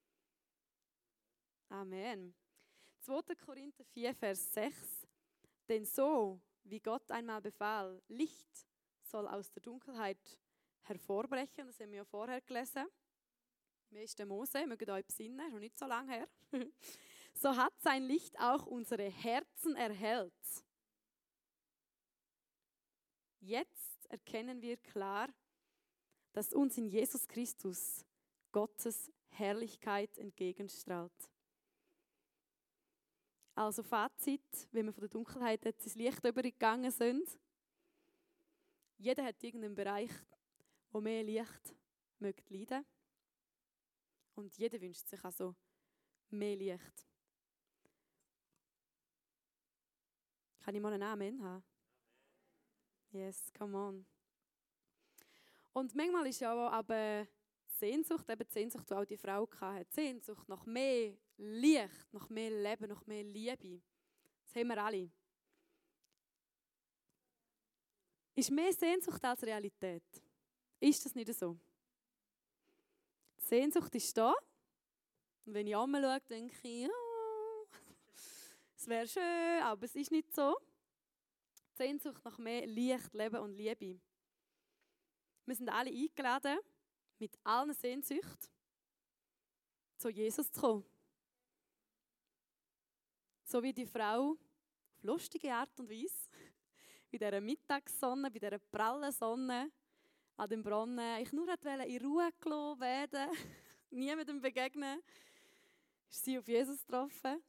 Amen. 1.70 2.36
2. 3.00 3.34
Korinther 3.44 3.86
4, 3.86 4.14
Vers 4.14 4.54
6. 4.54 5.08
Denn 5.68 5.84
so, 5.84 6.40
wie 6.64 6.80
Gott 6.80 7.10
einmal 7.10 7.42
befahl, 7.42 8.04
Licht 8.08 8.67
soll 9.10 9.28
aus 9.28 9.52
der 9.52 9.62
Dunkelheit 9.62 10.40
hervorbrechen, 10.84 11.68
das 11.68 11.80
haben 11.80 11.92
wir 11.92 11.98
ja 11.98 12.06
vorher 12.06 12.42
gelesen. 12.42 12.86
Wer 13.90 14.04
ist 14.04 14.20
der 14.20 14.26
Mose? 14.26 14.66
Mögt 14.68 14.90
euch 14.90 15.06
besinnen, 15.06 15.52
noch 15.52 15.60
nicht 15.60 15.78
so 15.78 15.86
lange 15.86 16.12
her. 16.12 16.28
so 17.34 17.56
hat 17.56 17.74
sein 17.82 18.04
Licht 18.04 18.38
auch 18.40 18.66
unsere 18.66 19.10
Herzen 19.10 19.76
erhellt. 19.76 20.34
Jetzt 23.40 24.06
erkennen 24.10 24.62
wir 24.62 24.78
klar, 24.78 25.30
dass 26.34 26.54
uns 26.54 26.78
in 26.78 26.88
Jesus 26.88 27.28
Christus 27.28 28.06
Gottes 28.52 29.12
Herrlichkeit 29.30 30.18
entgegenstrahlt. 30.18 31.32
Also 33.56 33.82
Fazit, 33.82 34.68
wenn 34.72 34.86
wir 34.86 34.94
von 34.94 35.02
der 35.02 35.10
Dunkelheit 35.10 35.66
jetzt 35.66 35.84
ins 35.86 35.96
Licht 35.96 36.24
übergegangen 36.24 36.92
sind. 36.92 37.28
Jeder 38.98 39.24
hat 39.24 39.44
irgendeinen 39.44 39.76
Bereich, 39.76 40.12
wo 40.92 41.00
mehr 41.00 41.24
Licht 41.24 41.76
möchte 42.20 42.54
leiden. 42.54 42.86
Und 44.36 44.58
jeder 44.58 44.80
wünscht 44.82 45.08
sich 45.08 45.24
also 45.24 45.56
mehr 46.30 46.56
Licht. 46.56 47.08
Kann 50.62 50.76
ich 50.76 50.82
mal 50.82 50.94
einen 50.94 51.04
Amen 51.04 51.44
haben? 51.44 51.64
Yes, 53.12 53.52
come 53.58 53.78
on. 53.78 54.06
Und 55.74 55.96
manchmal 55.96 56.28
ist 56.28 56.40
ja 56.40 56.54
auch 56.54 56.72
aber 56.72 57.28
Sehnsucht, 57.68 58.30
eben 58.30 58.48
die 58.48 58.54
Sehnsucht, 58.54 58.90
die 58.90 58.94
auch 58.94 59.06
die 59.06 59.18
Frau 59.18 59.48
hatte, 59.62 59.88
Sehnsucht 59.92 60.50
nach 60.50 60.66
mehr 60.66 61.16
Licht, 61.38 62.14
nach 62.14 62.30
mehr 62.30 62.50
Leben, 62.50 62.90
nach 62.90 63.06
mehr 63.06 63.24
Liebe. 63.24 63.82
Das 64.44 64.56
haben 64.56 64.68
wir 64.68 64.84
alle. 64.84 65.12
Ist 68.38 68.52
mehr 68.52 68.72
Sehnsucht 68.72 69.24
als 69.26 69.42
Realität. 69.42 70.04
Ist 70.80 71.04
das 71.04 71.16
nicht 71.16 71.34
so? 71.34 71.58
Die 73.40 73.44
Sehnsucht 73.44 73.94
ist 73.96 74.16
da. 74.16 74.34
Und 75.46 75.54
wenn 75.56 75.66
ich 75.66 75.74
schaue, 75.74 76.22
denke 76.30 76.56
ich, 76.62 76.84
ja, 76.84 76.90
es 78.76 78.88
wäre 78.88 79.08
schön, 79.08 79.64
aber 79.64 79.86
es 79.86 79.96
ist 79.96 80.12
nicht 80.12 80.32
so. 80.36 80.56
Die 81.72 81.78
Sehnsucht 81.78 82.24
nach 82.24 82.38
mehr 82.38 82.68
Licht, 82.68 83.12
Leben 83.14 83.38
und 83.38 83.54
Liebe. 83.54 84.00
Wir 85.46 85.56
sind 85.56 85.70
alle 85.70 85.90
eingeladen, 85.90 86.60
mit 87.18 87.36
allen 87.44 87.74
Sehnsüchten 87.74 88.50
zu 89.98 90.10
Jesus 90.10 90.52
zu 90.52 90.62
kommen. 90.62 90.86
So 93.46 93.64
wie 93.64 93.74
die 93.74 93.88
Frau 93.88 94.32
auf 94.32 95.04
lustige 95.04 95.52
Art 95.52 95.80
und 95.80 95.90
Weise, 95.90 96.27
bei 97.12 97.18
dieser 97.18 97.42
Mittagssonne, 97.42 98.30
bei 98.30 98.40
dieser 98.40 98.60
prallen 98.60 99.12
Sonne 99.12 99.72
an 100.36 100.50
dem 100.50 100.64
Brunnen, 100.64 101.22
ich 101.22 101.32
nur 101.32 101.48
wollte 101.48 101.70
in 101.70 102.06
Ruhe 102.06 102.30
gelassen 102.40 102.80
werden, 102.80 103.30
niemandem 103.90 104.40
begegnen, 104.42 105.02
ist 106.10 106.24
sie 106.24 106.38
auf 106.38 106.48
Jesus 106.48 106.86
getroffen. 106.86 107.44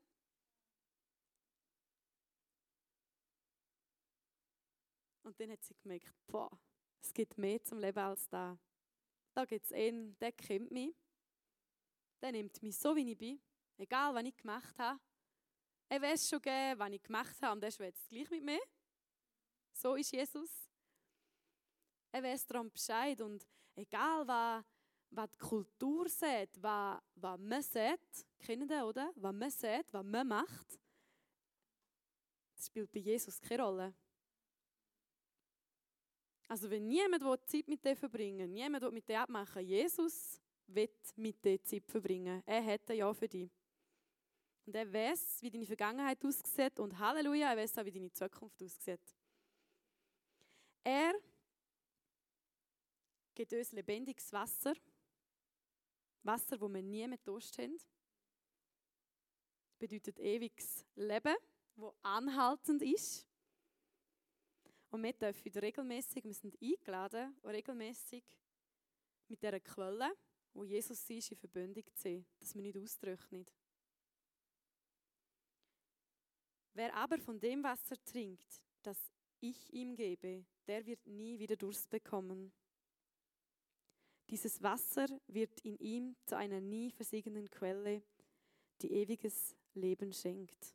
Und 5.23 5.39
dann 5.39 5.51
hat 5.51 5.63
sie 5.63 5.75
gemerkt, 5.83 6.15
boah, 6.27 6.51
es 7.03 7.13
gibt 7.13 7.37
mehr 7.37 7.63
zum 7.63 7.79
Leben 7.79 7.99
als 7.99 8.27
da. 8.29 8.59
Da 9.35 9.45
gibt 9.45 9.67
es 9.67 9.73
einen, 9.73 10.19
der 10.19 10.33
kennt 10.33 10.71
mich. 10.71 10.95
Der 12.23 12.33
nimmt 12.33 12.63
mich 12.63 12.77
so, 12.77 12.97
wie 12.97 13.13
ich 13.13 13.19
bin. 13.19 13.41
Egal, 13.77 14.15
was 14.15 14.25
ich 14.25 14.37
gemacht 14.37 14.79
habe. 14.79 14.99
Er 15.91 16.03
weiß 16.03 16.29
schon, 16.29 16.41
was 16.43 16.91
ich 16.91 17.03
gemacht 17.03 17.37
habe 17.43 17.53
und 17.53 17.63
er 17.63 17.71
schwätzt 17.71 18.09
gleich 18.09 18.31
mit 18.31 18.43
mir. 18.43 18.61
So 19.79 19.95
ist 19.95 20.11
Jesus. 20.11 20.69
Er 22.11 22.21
weiß 22.21 22.47
darum 22.47 22.69
Bescheid 22.69 23.21
und 23.21 23.47
egal, 23.77 24.27
was, 24.27 24.65
was 25.11 25.31
die 25.31 25.39
Kultur 25.39 26.09
sagt, 26.09 26.61
was, 26.61 27.01
was 27.15 27.39
man 27.39 27.63
sagt, 27.63 28.27
kennen 28.41 28.69
ihr, 28.69 28.85
oder? 28.85 29.13
Was 29.15 29.33
man 29.33 29.51
sagt, 29.51 29.93
was 29.93 30.05
man 30.05 30.27
macht, 30.27 30.81
das 32.57 32.67
spielt 32.67 32.91
bei 32.91 32.99
Jesus 32.99 33.41
keine 33.41 33.63
Rolle. 33.63 33.95
Also 36.49 36.69
wenn 36.69 36.89
niemand 36.89 37.49
Zeit 37.49 37.69
mit 37.69 37.85
dir 37.85 37.95
verbringen 37.95 38.49
will, 38.49 38.55
niemand 38.55 38.93
mit 38.93 39.09
dir 39.09 39.21
abmachen 39.21 39.65
Jesus 39.65 40.41
wird 40.67 41.17
mit 41.17 41.45
dir 41.45 41.63
Zeit 41.63 41.87
verbringen. 41.87 42.43
Er 42.45 42.63
hätte 42.63 42.95
ja 42.95 43.15
für 43.15 43.29
dich. 43.29 43.49
Und 44.67 44.75
er 44.75 44.93
weiß, 44.93 45.41
wie 45.43 45.51
deine 45.51 45.67
Vergangenheit 45.67 46.25
aussieht 46.25 46.81
und 46.81 46.99
Halleluja, 46.99 47.51
er 47.51 47.59
weiß 47.59 47.79
auch, 47.79 47.85
wie 47.85 47.93
deine 47.93 48.13
Zukunft 48.13 48.61
aussieht. 48.61 49.18
Er 50.85 51.15
gibt 53.35 53.53
uns 53.53 53.73
lebendiges 53.73 54.33
Wasser. 54.33 54.75
Wasser, 56.23 56.61
wo 56.61 56.69
wir 56.69 56.83
nie 56.83 57.07
mehr 57.07 57.19
Durst 57.19 57.59
haben. 57.59 57.79
Bedeutet 59.79 60.19
ewiges 60.19 60.85
Leben, 60.97 61.37
wo 61.77 61.95
anhaltend 62.03 62.83
ist. 62.83 63.27
Und 64.91 65.03
wir 65.03 65.13
dürfen 65.13 65.53
regelmäßig, 65.53 66.25
wir 66.25 66.35
sind 66.35 66.57
eingeladen, 66.61 67.37
regelmäßig 67.45 68.25
mit 69.29 69.43
dieser 69.43 69.61
Quelle, 69.61 70.11
wo 70.55 70.65
Jesus 70.65 71.09
ist, 71.11 71.31
in 71.31 71.37
Verbindung 71.37 71.85
zu 71.95 72.03
sein, 72.03 72.27
dass 72.41 72.55
wir 72.55 72.63
nicht 72.63 72.79
austrocknen. 72.79 73.47
Wer 76.73 76.95
aber 76.95 77.19
von 77.19 77.39
dem 77.39 77.63
Wasser 77.63 78.03
trinkt, 78.05 78.63
das 78.83 78.99
ich 79.41 79.73
ihm 79.73 79.95
gebe, 79.95 80.45
der 80.67 80.85
wird 80.87 81.07
nie 81.07 81.39
wieder 81.39 81.57
Durst 81.57 81.89
bekommen. 81.91 82.53
Dieses 84.29 84.63
Wasser 84.63 85.07
wird 85.27 85.61
in 85.61 85.79
ihm 85.79 86.17
zu 86.27 86.37
einer 86.37 86.61
nie 86.61 86.91
versiegenden 86.91 87.49
Quelle, 87.49 88.03
die 88.83 88.93
ewiges 88.93 89.57
Leben 89.75 90.13
schenkt. 90.13 90.75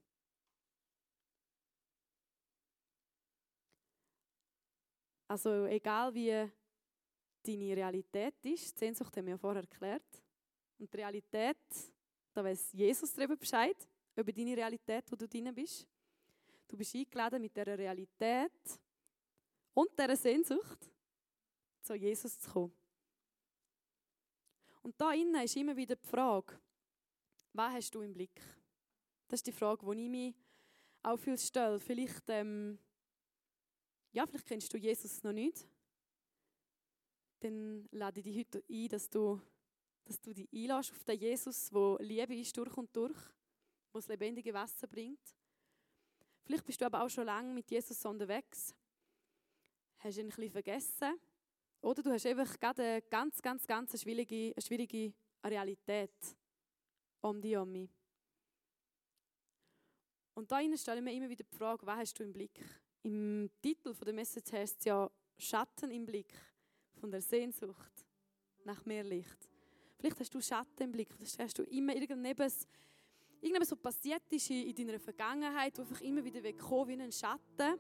Also 5.27 5.65
egal 5.65 6.13
wie 6.13 6.49
deine 7.43 7.75
Realität 7.75 8.35
ist, 8.43 8.77
Sehnsucht 8.77 9.15
haben 9.17 9.25
wir 9.25 9.33
ja 9.33 9.37
vorher 9.37 9.61
erklärt. 9.61 10.23
Und 10.77 10.91
die 10.91 10.97
Realität, 10.97 11.57
da 12.33 12.43
weiß 12.43 12.73
Jesus 12.73 13.13
darüber 13.13 13.35
Bescheid, 13.35 13.77
über 14.15 14.31
deine 14.31 14.55
Realität, 14.55 15.11
wo 15.11 15.15
du 15.15 15.27
drin 15.27 15.53
bist. 15.53 15.87
Du 16.73 16.77
bist 16.77 16.95
eingeladen 16.95 17.39
mit 17.39 17.55
dieser 17.55 17.77
Realität 17.77 18.81
und 19.75 19.91
dieser 19.91 20.15
Sehnsucht 20.15 20.89
zu 21.83 21.93
Jesus 21.93 22.39
zu 22.39 22.49
kommen. 22.49 22.73
Und 24.81 24.99
da 24.99 25.13
innen 25.13 25.43
ist 25.43 25.55
immer 25.55 25.77
wieder 25.77 25.95
die 25.95 26.07
Frage, 26.07 26.59
was 27.53 27.73
hast 27.73 27.93
du 27.93 28.01
im 28.01 28.11
Blick? 28.11 28.41
Das 29.27 29.37
ist 29.37 29.45
die 29.45 29.51
Frage, 29.51 29.85
die 29.85 30.01
ich 30.01 30.09
mir 30.09 30.33
auch 31.03 31.17
viel 31.17 31.37
stelle. 31.37 31.79
Vielleicht 31.79 32.23
ähm, 32.29 32.79
ja, 34.11 34.25
vielleicht 34.25 34.47
kennst 34.47 34.73
du 34.73 34.77
Jesus 34.79 35.21
noch 35.21 35.31
nicht, 35.31 35.67
dann 37.41 37.87
lade 37.91 38.19
ich 38.19 38.23
dich 38.23 38.39
heute 38.39 38.63
ein, 38.67 38.87
dass 38.89 39.07
du, 39.11 39.39
dass 40.05 40.19
du 40.19 40.33
dich 40.33 40.51
einlässt 40.51 40.91
auf 40.91 41.03
den 41.03 41.19
Jesus, 41.19 41.71
wo 41.71 41.99
Liebe 42.01 42.35
ist 42.35 42.57
durch 42.57 42.75
und 42.75 42.95
durch, 42.95 43.19
wo 43.91 43.99
das 43.99 44.07
lebendige 44.07 44.55
Wasser 44.55 44.87
bringt. 44.87 45.35
Vielleicht 46.45 46.65
bist 46.65 46.81
du 46.81 46.85
aber 46.85 47.03
auch 47.03 47.09
schon 47.09 47.25
lange 47.25 47.53
mit 47.53 47.69
Jesus 47.71 48.05
unterwegs, 48.05 48.75
hast 49.99 50.17
ihn 50.17 50.25
ein 50.25 50.29
bisschen 50.29 50.51
vergessen 50.51 51.19
oder 51.81 52.03
du 52.03 52.11
hast 52.11 52.25
einfach 52.25 52.59
gerade 52.59 52.83
eine 52.83 53.01
ganz, 53.03 53.41
ganz, 53.41 53.65
ganz 53.65 54.01
schwierige, 54.01 54.53
schwierige 54.61 55.13
Realität 55.43 56.13
um 57.21 57.41
dich 57.41 57.55
um 57.57 57.71
mich. 57.71 57.89
Und 60.33 60.51
da 60.51 60.59
stelle 60.75 60.97
ich 60.97 61.03
mir 61.03 61.13
immer 61.13 61.29
wieder 61.29 61.43
die 61.43 61.57
Frage, 61.57 61.85
was 61.85 61.97
hast 61.97 62.19
du 62.19 62.23
im 62.23 62.33
Blick? 62.33 62.59
Im 63.03 63.49
Titel 63.61 63.93
der 63.93 64.13
Message 64.13 64.51
heißt 64.51 64.79
es 64.79 64.85
ja 64.85 65.09
Schatten 65.37 65.91
im 65.91 66.05
Blick 66.05 66.33
von 66.99 67.11
der 67.11 67.21
Sehnsucht 67.21 68.05
nach 68.63 68.85
mehr 68.85 69.03
Licht. 69.03 69.49
Vielleicht 69.97 70.19
hast 70.19 70.33
du 70.33 70.41
Schatten 70.41 70.83
im 70.83 70.91
Blick, 70.91 71.13
vielleicht 71.13 71.39
hast 71.39 71.57
du 71.59 71.63
immer 71.63 71.95
irgendetwas, 71.95 72.67
irgendetwas 73.43 73.69
so 73.69 73.75
passiert 73.75 74.23
ist 74.31 74.49
in 74.49 74.73
deiner 74.73 74.99
Vergangenheit, 74.99 75.77
wo 75.77 75.81
einfach 75.81 76.01
immer 76.01 76.23
wieder 76.23 76.41
wegkommt 76.41 76.87
wie 76.87 76.93
ein 76.93 77.11
Schatten. 77.11 77.79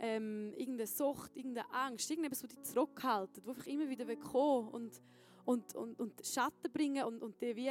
Ähm, 0.00 0.52
irgendeine 0.56 0.86
Sucht, 0.86 1.34
irgendeine 1.34 1.68
Angst, 1.72 2.08
irgendetwas, 2.08 2.44
was 2.44 2.50
dich 2.50 2.62
zurückhaltet, 2.62 3.44
wo 3.44 3.50
einfach 3.50 3.66
immer 3.66 3.88
wieder 3.88 4.06
wegkommt 4.06 4.72
und, 4.72 5.02
und, 5.44 5.74
und, 5.74 5.98
und 5.98 6.24
Schatten 6.24 6.70
bringen 6.72 7.04
und, 7.04 7.20
und 7.20 7.40
dir 7.40 7.56
wie, 7.56 7.70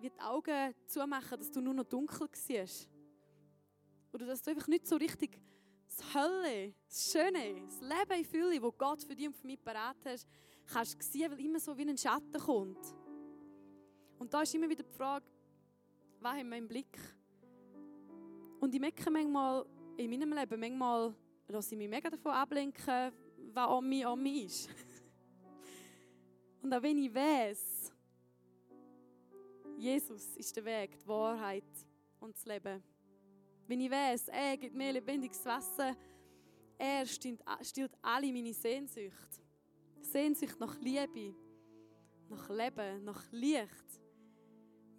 wie 0.00 0.10
die 0.10 0.20
Augen 0.20 0.74
zumachen, 0.86 1.38
dass 1.38 1.50
du 1.50 1.60
nur 1.60 1.74
noch 1.74 1.84
dunkel 1.84 2.28
siehst. 2.32 2.88
Oder 4.12 4.26
dass 4.26 4.42
du 4.42 4.50
einfach 4.50 4.66
nicht 4.66 4.86
so 4.86 4.96
richtig 4.96 5.38
das 5.86 6.14
Hölle, 6.14 6.74
das 6.88 7.12
Schöne, 7.12 7.66
das 7.66 7.80
Leben 7.80 8.18
in 8.18 8.24
Fülle, 8.24 8.60
das 8.60 8.78
Gott 8.78 9.02
für 9.02 9.14
dich 9.14 9.28
und 9.28 9.36
für 9.36 9.46
mich 9.46 9.62
parat 9.62 10.04
hat, 10.04 10.26
kannst 10.72 10.98
du 10.98 11.04
sehen, 11.04 11.30
weil 11.30 11.40
immer 11.40 11.60
so 11.60 11.76
wie 11.76 11.82
ein 11.82 11.98
Schatten 11.98 12.32
kommt. 12.32 12.96
Und 14.18 14.32
da 14.32 14.42
ist 14.42 14.54
immer 14.54 14.68
wieder 14.68 14.82
die 14.82 14.92
Frage, 14.92 15.26
was 16.22 16.38
haben 16.38 16.48
wir 16.48 16.58
im 16.58 16.68
Blick? 16.68 16.98
Und 18.60 18.74
ich 18.74 18.80
merke 18.80 19.10
manchmal 19.10 19.66
in 19.96 20.10
meinem 20.10 20.32
Leben, 20.32 20.60
manchmal 20.60 21.14
lasse 21.48 21.74
ich 21.74 21.78
mich 21.78 21.88
mega 21.88 22.08
davon 22.08 22.32
ablenken, 22.32 23.12
was 23.52 23.68
an 23.68 23.88
mir 23.88 24.08
an 24.08 24.22
mir 24.22 24.44
ist. 24.44 24.68
Und 26.62 26.72
auch 26.72 26.82
wenn 26.82 26.98
ich 26.98 27.12
weiß, 27.12 27.92
Jesus 29.76 30.36
ist 30.36 30.56
der 30.56 30.64
Weg, 30.64 30.96
die 30.96 31.08
Wahrheit 31.08 31.64
und 32.20 32.36
das 32.36 32.46
Leben. 32.46 32.80
Wenn 33.66 33.80
ich 33.80 33.90
weiß, 33.90 34.28
er 34.28 34.56
gibt 34.56 34.76
mir 34.76 34.92
lebendiges 34.92 35.44
Wasser, 35.44 35.96
er 36.78 37.04
stillt, 37.04 37.40
stillt 37.62 37.92
alle 38.00 38.32
meine 38.32 38.54
Sehnsucht. 38.54 39.42
Sehnsucht 40.00 40.60
nach 40.60 40.78
Liebe, 40.80 41.34
nach 42.28 42.48
Leben, 42.48 43.04
nach 43.04 43.32
Licht. 43.32 44.01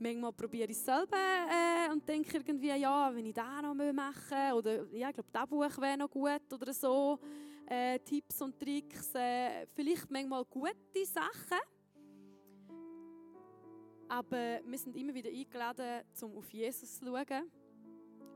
Manchmal 0.04 0.34
probiere 0.34 0.70
ich 0.70 0.76
es 0.78 0.84
selber 0.84 1.16
äh, 1.16 1.90
und 1.90 2.06
denke 2.06 2.36
irgendwie, 2.36 2.68
ja, 2.68 3.10
wenn 3.16 3.26
ich 3.26 3.34
das 3.34 3.62
noch 3.62 3.74
machen 3.74 3.96
möchte, 3.96 4.54
oder 4.54 4.86
ja, 4.92 5.08
ich 5.08 5.14
glaube, 5.14 5.30
das 5.32 5.48
Buch 5.48 5.82
wäre 5.82 5.98
noch 5.98 6.10
gut 6.10 6.52
oder 6.52 6.74
so. 6.74 7.18
Äh, 7.66 8.00
Tipps 8.00 8.42
und 8.42 8.60
Tricks, 8.60 9.16
äh, 9.16 9.66
vielleicht 9.74 10.12
manchmal 10.12 10.44
gute 10.44 11.06
Sachen. 11.06 11.58
Aber 14.10 14.60
wir 14.66 14.78
sind 14.78 14.98
immer 14.98 15.14
wieder 15.14 15.30
eingeladen, 15.30 16.04
um 16.22 16.38
auf 16.38 16.52
Jesus 16.52 16.98
zu 16.98 17.06
schauen 17.06 17.50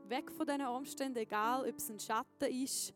weg 0.08 0.30
von 0.30 0.46
diesen 0.46 0.66
Umständen, 0.66 1.18
egal 1.18 1.68
ob 1.68 1.76
es 1.76 1.90
ein 1.90 2.00
Schatten 2.00 2.50
ist 2.62 2.94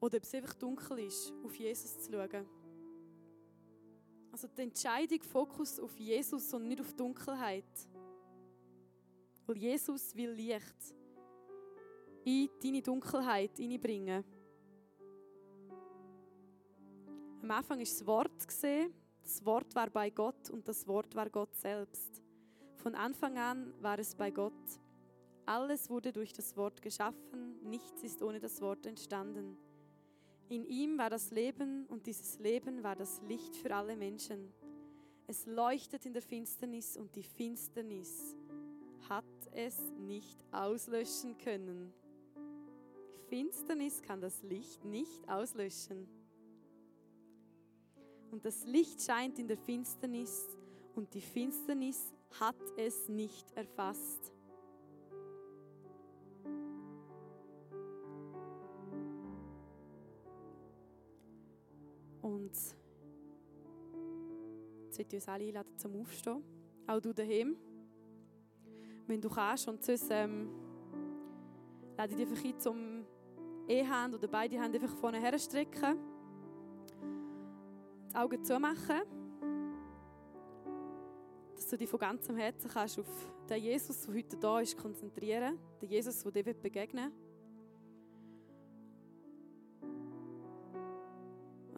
oder 0.00 0.16
ob 0.16 0.22
es 0.22 0.34
einfach 0.34 0.54
dunkel 0.54 1.00
ist, 1.00 1.34
auf 1.44 1.54
Jesus 1.54 1.98
zu 2.00 2.10
schauen. 2.10 2.59
Also 4.32 4.48
die 4.48 4.62
Entscheidung, 4.62 5.22
Fokus 5.22 5.80
auf 5.80 5.98
Jesus 5.98 6.52
und 6.54 6.68
nicht 6.68 6.80
auf 6.80 6.92
Dunkelheit. 6.94 7.64
Weil 9.46 9.56
Jesus 9.56 10.14
will 10.14 10.30
Licht 10.30 10.94
in 12.24 12.48
deine 12.62 12.82
Dunkelheit 12.82 13.56
hineinbringen. 13.56 14.24
Am 17.42 17.50
Anfang 17.50 17.80
ist 17.80 18.00
das 18.00 18.06
Wort 18.06 18.46
gesehen. 18.46 18.92
Das 19.22 19.44
Wort 19.44 19.74
war 19.74 19.90
bei 19.90 20.10
Gott 20.10 20.50
und 20.50 20.66
das 20.68 20.86
Wort 20.86 21.14
war 21.14 21.28
Gott 21.30 21.54
selbst. 21.56 22.22
Von 22.76 22.94
Anfang 22.94 23.36
an 23.38 23.74
war 23.80 23.98
es 23.98 24.14
bei 24.14 24.30
Gott. 24.30 24.52
Alles 25.46 25.90
wurde 25.90 26.12
durch 26.12 26.32
das 26.32 26.56
Wort 26.56 26.80
geschaffen, 26.80 27.60
nichts 27.62 28.02
ist 28.02 28.22
ohne 28.22 28.38
das 28.38 28.60
Wort 28.60 28.86
entstanden. 28.86 29.56
In 30.50 30.64
ihm 30.64 30.98
war 30.98 31.10
das 31.10 31.30
Leben 31.30 31.86
und 31.86 32.06
dieses 32.06 32.40
Leben 32.40 32.82
war 32.82 32.96
das 32.96 33.22
Licht 33.22 33.54
für 33.54 33.72
alle 33.72 33.94
Menschen. 33.94 34.52
Es 35.28 35.46
leuchtet 35.46 36.04
in 36.06 36.12
der 36.12 36.22
Finsternis 36.22 36.96
und 36.96 37.14
die 37.14 37.22
Finsternis 37.22 38.34
hat 39.08 39.24
es 39.52 39.78
nicht 39.96 40.44
auslöschen 40.50 41.38
können. 41.38 41.92
Finsternis 43.28 44.02
kann 44.02 44.20
das 44.20 44.42
Licht 44.42 44.84
nicht 44.84 45.28
auslöschen. 45.28 46.08
Und 48.32 48.44
das 48.44 48.64
Licht 48.64 49.00
scheint 49.00 49.38
in 49.38 49.46
der 49.46 49.56
Finsternis 49.56 50.48
und 50.96 51.14
die 51.14 51.20
Finsternis 51.20 52.12
hat 52.40 52.60
es 52.76 53.08
nicht 53.08 53.52
erfasst. 53.52 54.32
Und 62.30 62.52
jetzt 64.86 64.98
ich 64.98 65.14
uns 65.14 65.28
alle 65.28 65.44
einladen 65.44 65.76
zum 65.76 65.96
Aufstehen. 65.96 66.42
Auch 66.86 67.00
du 67.00 67.12
daheim. 67.12 67.56
Wenn 69.06 69.20
du 69.20 69.28
kannst. 69.28 69.66
Und 69.68 69.84
sonst 69.84 70.06
ähm, 70.10 70.50
lade 71.96 72.12
ich 72.12 72.16
dich 72.16 72.28
einfach 72.28 72.44
ein, 72.44 72.58
zum 72.60 73.04
E-Hand 73.68 74.14
oder 74.14 74.28
beide 74.28 74.60
Hände 74.60 74.80
einfach 74.80 74.96
vorne 74.96 75.20
her 75.20 75.36
strecken. 75.38 75.98
Die 78.10 78.14
Augen 78.14 78.44
zumachen. 78.44 79.02
Dass 81.56 81.68
du 81.68 81.76
dich 81.76 81.90
von 81.90 81.98
ganzem 81.98 82.36
Herzen 82.36 82.70
kannst 82.70 82.98
auf 82.98 83.32
den 83.48 83.62
Jesus, 83.62 84.02
der 84.02 84.14
heute 84.14 84.36
da 84.36 84.60
ist, 84.60 84.76
konzentrieren. 84.76 85.58
Den 85.82 85.88
Jesus, 85.88 86.22
der 86.22 86.30
dir 86.30 86.54
begegnen 86.54 87.10
will. 87.12 87.19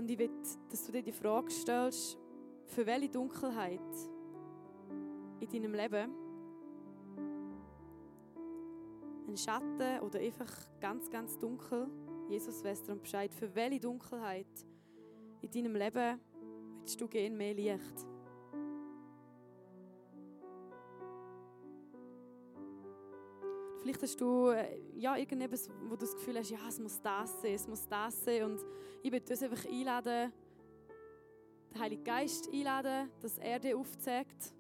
Und 0.03 0.11
ich 0.11 0.19
will, 0.19 0.31
dass 0.69 0.85
du 0.85 0.91
dir 0.91 1.01
die 1.01 1.13
Frage 1.13 1.49
stellst, 1.49 2.19
für 2.67 2.85
welche 2.85 3.09
Dunkelheit 3.09 3.79
in 5.39 5.49
deinem 5.49 5.75
Leben 5.75 6.11
ein 9.29 9.37
Schatten 9.37 10.01
oder 10.01 10.19
einfach 10.19 10.51
ganz, 10.81 11.09
ganz 11.09 11.39
dunkel, 11.39 11.87
Jesus 12.29 12.65
weiß 12.65 12.83
darum 12.83 13.01
Bescheid, 13.01 13.33
für 13.33 13.55
welche 13.55 13.79
Dunkelheit 13.79 14.67
in 15.41 15.51
deinem 15.53 15.77
Leben 15.77 16.19
willst 16.81 17.01
du 17.01 17.07
gehen 17.07 17.37
mehr 17.37 17.55
Licht? 17.55 18.12
Vielleicht 23.83 24.01
hast 24.01 24.21
du 24.21 24.51
äh, 24.51 24.79
ja, 24.95 25.17
irgendetwas, 25.17 25.69
wo 25.89 25.97
du 25.97 26.07
das 26.07 26.15
Gefühl 26.15 26.39
hast, 26.39 26.51
ja, 26.51 26.59
es 26.69 26.79
muss 26.79 27.01
das 27.03 27.43
sein, 27.43 27.55
es 27.55 27.67
muss 27.67 27.85
das 27.89 28.25
sein. 28.25 28.45
Und 28.45 28.61
ich 29.03 29.11
würde 29.11 29.29
uns 29.29 29.43
einfach 29.43 29.65
einladen, 29.69 30.33
den 31.75 31.81
Heiligen 31.81 32.05
Geist 32.05 32.49
einladen, 32.53 33.11
dass 33.21 33.39
er 33.39 33.59
dir 33.59 33.77
aufzeigt, 33.77 34.55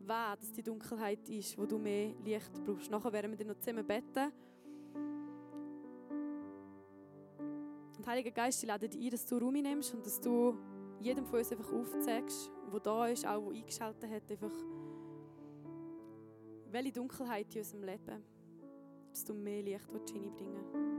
was 0.00 0.52
die 0.52 0.62
Dunkelheit 0.62 1.26
ist, 1.30 1.56
wo 1.56 1.64
du 1.64 1.78
mehr 1.78 2.12
Licht 2.22 2.62
brauchst. 2.64 2.90
Nachher 2.90 3.12
werden 3.12 3.30
wir 3.30 3.38
dann 3.38 3.48
noch 3.48 3.58
zusammen 3.58 3.86
beten. 3.86 4.32
Und 7.96 8.06
Heiliger 8.06 8.32
Geist, 8.32 8.62
ich 8.62 8.68
lade 8.68 8.86
dich 8.86 9.02
ein, 9.02 9.10
dass 9.10 9.24
du 9.24 9.38
Raum 9.38 9.54
nimmst 9.54 9.94
und 9.94 10.04
dass 10.04 10.20
du 10.20 10.58
jedem 11.00 11.24
von 11.24 11.38
uns 11.38 11.50
einfach 11.50 11.72
aufzeigst, 11.72 12.50
wo 12.70 12.78
da 12.78 13.06
ist, 13.06 13.26
auch 13.26 13.42
wo 13.42 13.50
eingeschaltet 13.50 14.10
hat, 14.10 14.30
einfach 14.30 14.52
welche 16.76 16.92
Dunkelheit 16.92 17.54
in 17.54 17.62
unserem 17.62 17.84
Leben, 17.84 18.22
dass 19.10 19.24
du 19.24 19.32
mehr 19.32 19.62
Licht 19.62 19.88
hineinbringen 20.12 20.62
willst. 20.74 20.95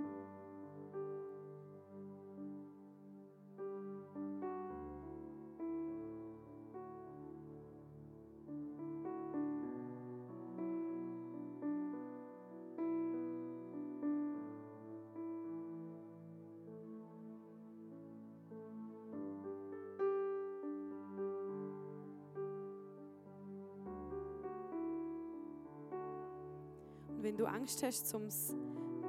Wenn 27.28 27.36
du 27.36 27.46
Angst 27.46 27.84
hast, 27.84 28.16
um 28.16 28.24
es 28.24 28.56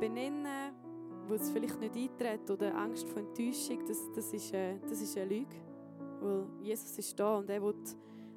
benennen, 0.00 0.74
wo 1.28 1.34
es 1.34 1.50
vielleicht 1.50 1.78
nicht 1.78 1.94
eintritt 1.94 2.50
oder 2.50 2.76
Angst 2.76 3.08
vor 3.08 3.22
Enttäuschung, 3.22 3.86
das, 3.86 4.10
das, 4.12 4.32
ist, 4.32 4.52
äh, 4.52 4.76
das 4.88 5.00
ist 5.00 5.16
eine 5.16 5.26
Lüge. 5.26 5.54
Weil 6.20 6.48
Jesus 6.60 6.98
ist 6.98 7.18
da 7.20 7.38
und 7.38 7.48
er 7.48 7.62
will 7.62 7.76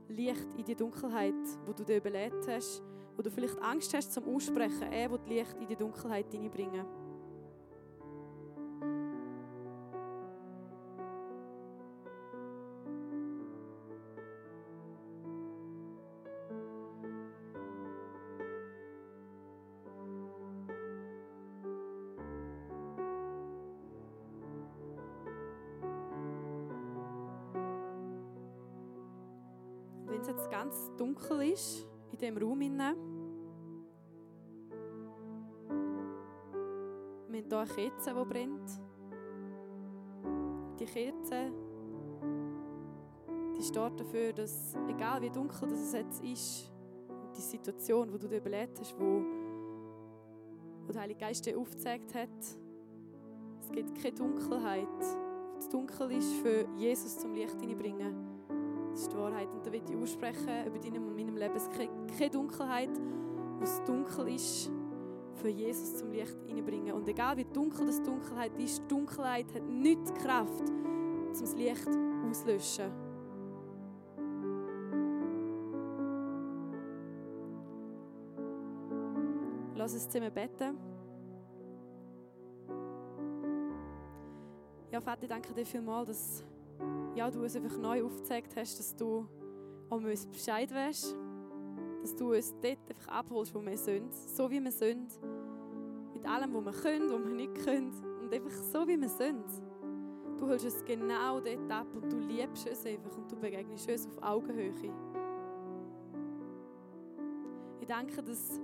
Licht 0.09 0.53
in 0.55 0.65
die 0.65 0.75
Dunkelheit, 0.75 1.33
wo 1.65 1.73
du 1.73 1.83
dir 1.83 1.97
überlebt 1.97 2.47
hast, 2.47 2.83
wo 3.17 3.23
du 3.23 3.31
vielleicht 3.31 3.59
Angst 3.59 3.91
hast 3.95 4.13
zum 4.13 4.25
Aussprechen, 4.25 4.83
er 4.91 5.09
will 5.09 5.19
Licht 5.25 5.55
in 5.59 5.67
die 5.67 5.75
Dunkelheit 5.75 6.31
hineinbringen. 6.31 6.85
Ganz 30.71 30.91
dunkel 30.97 31.41
ist 31.51 31.85
in 32.13 32.17
dem 32.17 32.37
Raum 32.37 32.61
inne, 32.61 32.95
wir 37.27 37.39
haben 37.39 37.49
hier 37.49 37.57
eine 37.57 37.67
Kerze, 37.67 38.13
die 38.13 38.25
brennt. 38.25 38.71
Die 40.79 40.85
Kerze, 40.85 41.51
die 43.57 43.63
steht 43.63 43.99
dafür, 43.99 44.33
dass 44.33 44.75
egal 44.87 45.21
wie 45.21 45.29
dunkel 45.29 45.71
es 45.73 45.93
jetzt 45.93 46.23
ist, 46.23 46.71
die 47.35 47.41
Situation, 47.41 48.11
wo 48.13 48.17
du 48.17 48.27
dir 48.29 48.37
überlebt 48.37 48.79
hast, 48.79 48.97
wo, 48.97 49.23
wo 50.85 50.91
der 50.91 51.01
Heilige 51.01 51.19
Geist 51.19 51.45
dir 51.45 51.57
aufgezeigt 51.57 52.13
hat, 52.15 52.29
es 53.59 53.71
gibt 53.71 54.01
keine 54.01 54.15
Dunkelheit. 54.15 54.87
Es 55.57 55.67
dunkel 55.69 56.11
ist, 56.11 56.33
für 56.35 56.65
Jesus 56.77 57.19
zum 57.19 57.33
Licht 57.33 57.59
hineinbringen. 57.59 58.30
Das 58.91 59.01
ist 59.01 59.13
die 59.13 59.17
Wahrheit. 59.17 59.47
Und 59.53 59.65
da 59.65 59.71
will 59.71 59.81
ich 59.87 59.95
aussprechen 59.95 60.67
über 60.67 60.77
deinem 60.77 61.07
und 61.07 61.15
meinem 61.15 61.37
Leben. 61.37 61.55
Es 61.55 61.69
gibt 61.69 62.17
keine 62.17 62.29
Dunkelheit, 62.29 62.89
wo 63.57 63.63
es 63.63 63.81
dunkel 63.83 64.27
ist, 64.29 64.69
für 65.35 65.49
Jesus 65.49 65.97
zum 65.97 66.11
Licht 66.11 66.35
hineinbringen. 66.45 66.93
Und 66.93 67.07
egal 67.07 67.37
wie 67.37 67.45
dunkel 67.45 67.87
das 67.87 68.01
Dunkelheit 68.01 68.51
ist, 68.57 68.83
Dunkelheit 68.89 69.53
hat 69.53 69.63
nicht 69.63 70.01
die 70.09 70.13
Kraft, 70.13 70.69
um 70.69 71.27
das 71.29 71.55
Licht 71.55 71.87
auszulöschen. 72.29 72.91
Lass 79.75 79.93
uns 79.93 80.07
zusammen 80.09 80.31
beten. 80.31 80.77
Ja, 84.91 84.99
Vater, 84.99 85.23
ich 85.23 85.29
danke 85.29 85.53
dir 85.53 85.65
vielmals, 85.65 86.07
dass 86.07 86.43
ja, 87.15 87.29
du 87.29 87.41
uns 87.41 87.55
einfach 87.55 87.77
neu 87.77 88.03
aufgezeigt 88.03 88.55
hast, 88.55 88.79
dass 88.79 88.95
du 88.95 89.27
um 89.89 90.05
uns 90.05 90.25
Bescheid 90.25 90.73
weißt, 90.73 91.15
dass 92.01 92.15
du 92.15 92.33
uns 92.33 92.53
dort 92.61 92.89
einfach 92.89 93.07
abholst, 93.07 93.53
wo 93.53 93.61
wir 93.61 93.77
sind, 93.77 94.13
so 94.13 94.49
wie 94.49 94.61
wir 94.61 94.71
sind, 94.71 95.19
mit 96.13 96.25
allem, 96.25 96.53
was 96.53 96.65
wir 96.65 96.81
können, 96.81 97.11
was 97.11 97.23
wir 97.23 97.35
nicht 97.35 97.55
können. 97.65 97.91
Und 98.21 98.33
einfach 98.33 98.51
so, 98.51 98.87
wie 98.87 98.99
wir 98.99 99.09
sind. 99.09 99.45
Du 100.37 100.47
holst 100.47 100.65
uns 100.65 100.83
genau 100.85 101.39
dort 101.39 101.71
ab 101.71 101.87
und 101.93 102.11
du 102.11 102.17
liebst 102.17 102.67
uns 102.67 102.85
einfach 102.85 103.15
und 103.15 103.31
du 103.31 103.35
begegnest 103.35 103.89
uns 103.89 104.07
auf 104.07 104.23
Augenhöhe. 104.23 104.71
Ich 107.79 107.87
danke, 107.87 108.23
dass 108.23 108.59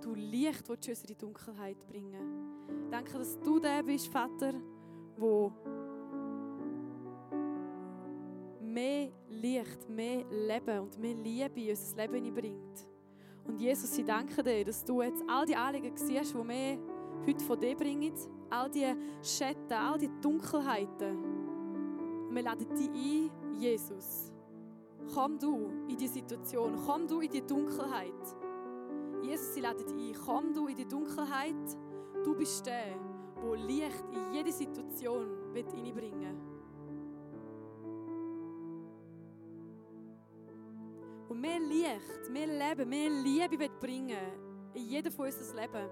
du 0.00 0.14
Licht 0.14 0.68
willst, 0.68 0.88
in 0.88 1.06
die 1.06 1.16
Dunkelheit 1.16 1.86
bringen. 1.86 2.56
Ich 2.84 2.90
danke, 2.90 3.18
dass 3.18 3.38
du 3.40 3.60
der 3.60 3.82
bist, 3.82 4.08
Vater, 4.08 4.52
der 5.16 5.52
Licht, 9.44 9.88
mehr 9.90 10.24
Leben 10.30 10.80
und 10.80 10.98
mehr 10.98 11.14
Liebe 11.14 11.60
in 11.60 11.70
unser 11.70 11.96
Leben 11.96 12.14
hineinbringt. 12.14 12.88
Und 13.46 13.60
Jesus, 13.60 13.98
ich 13.98 14.04
danke 14.06 14.42
dir, 14.42 14.64
dass 14.64 14.82
du 14.82 15.02
jetzt 15.02 15.22
all 15.28 15.44
die 15.44 15.54
Anliegen 15.54 15.94
siehst, 15.94 16.32
die 16.32 16.48
wir 16.48 16.78
heute 17.26 17.44
von 17.44 17.60
dir 17.60 17.76
bringen, 17.76 18.14
all 18.48 18.70
die 18.70 18.86
Schatten, 19.22 19.72
all 19.72 19.98
die 19.98 20.10
Dunkelheiten. 20.22 21.24
Und 22.28 22.34
wir 22.34 22.42
laden 22.42 22.74
dich 22.74 22.88
ein, 22.88 23.30
Jesus. 23.60 24.32
Komm 25.12 25.38
du 25.38 25.68
in 25.88 25.96
die 25.98 26.08
Situation, 26.08 26.78
komm 26.86 27.06
du 27.06 27.20
in 27.20 27.30
die 27.30 27.42
Dunkelheit. 27.42 28.36
Jesus, 29.22 29.52
sie 29.52 29.60
laden 29.60 29.84
dich 29.84 30.16
ein, 30.16 30.24
komm 30.24 30.54
du 30.54 30.68
in 30.68 30.76
die 30.76 30.88
Dunkelheit. 30.88 31.76
Du 32.24 32.34
bist 32.34 32.64
der, 32.64 32.96
der 33.42 33.56
Licht 33.56 34.04
in 34.10 34.32
jede 34.32 34.52
Situation 34.52 35.26
reinbringen 35.54 35.94
will. 35.94 36.53
Und 41.28 41.40
mehr 41.40 41.58
Licht, 41.58 42.30
mehr 42.30 42.46
Leben, 42.46 42.88
mehr 42.88 43.10
Liebe 43.10 43.68
bringen 43.80 44.18
in 44.74 44.88
jedem 44.88 45.12
von 45.12 45.26
unserem 45.26 45.56
Leben. 45.56 45.88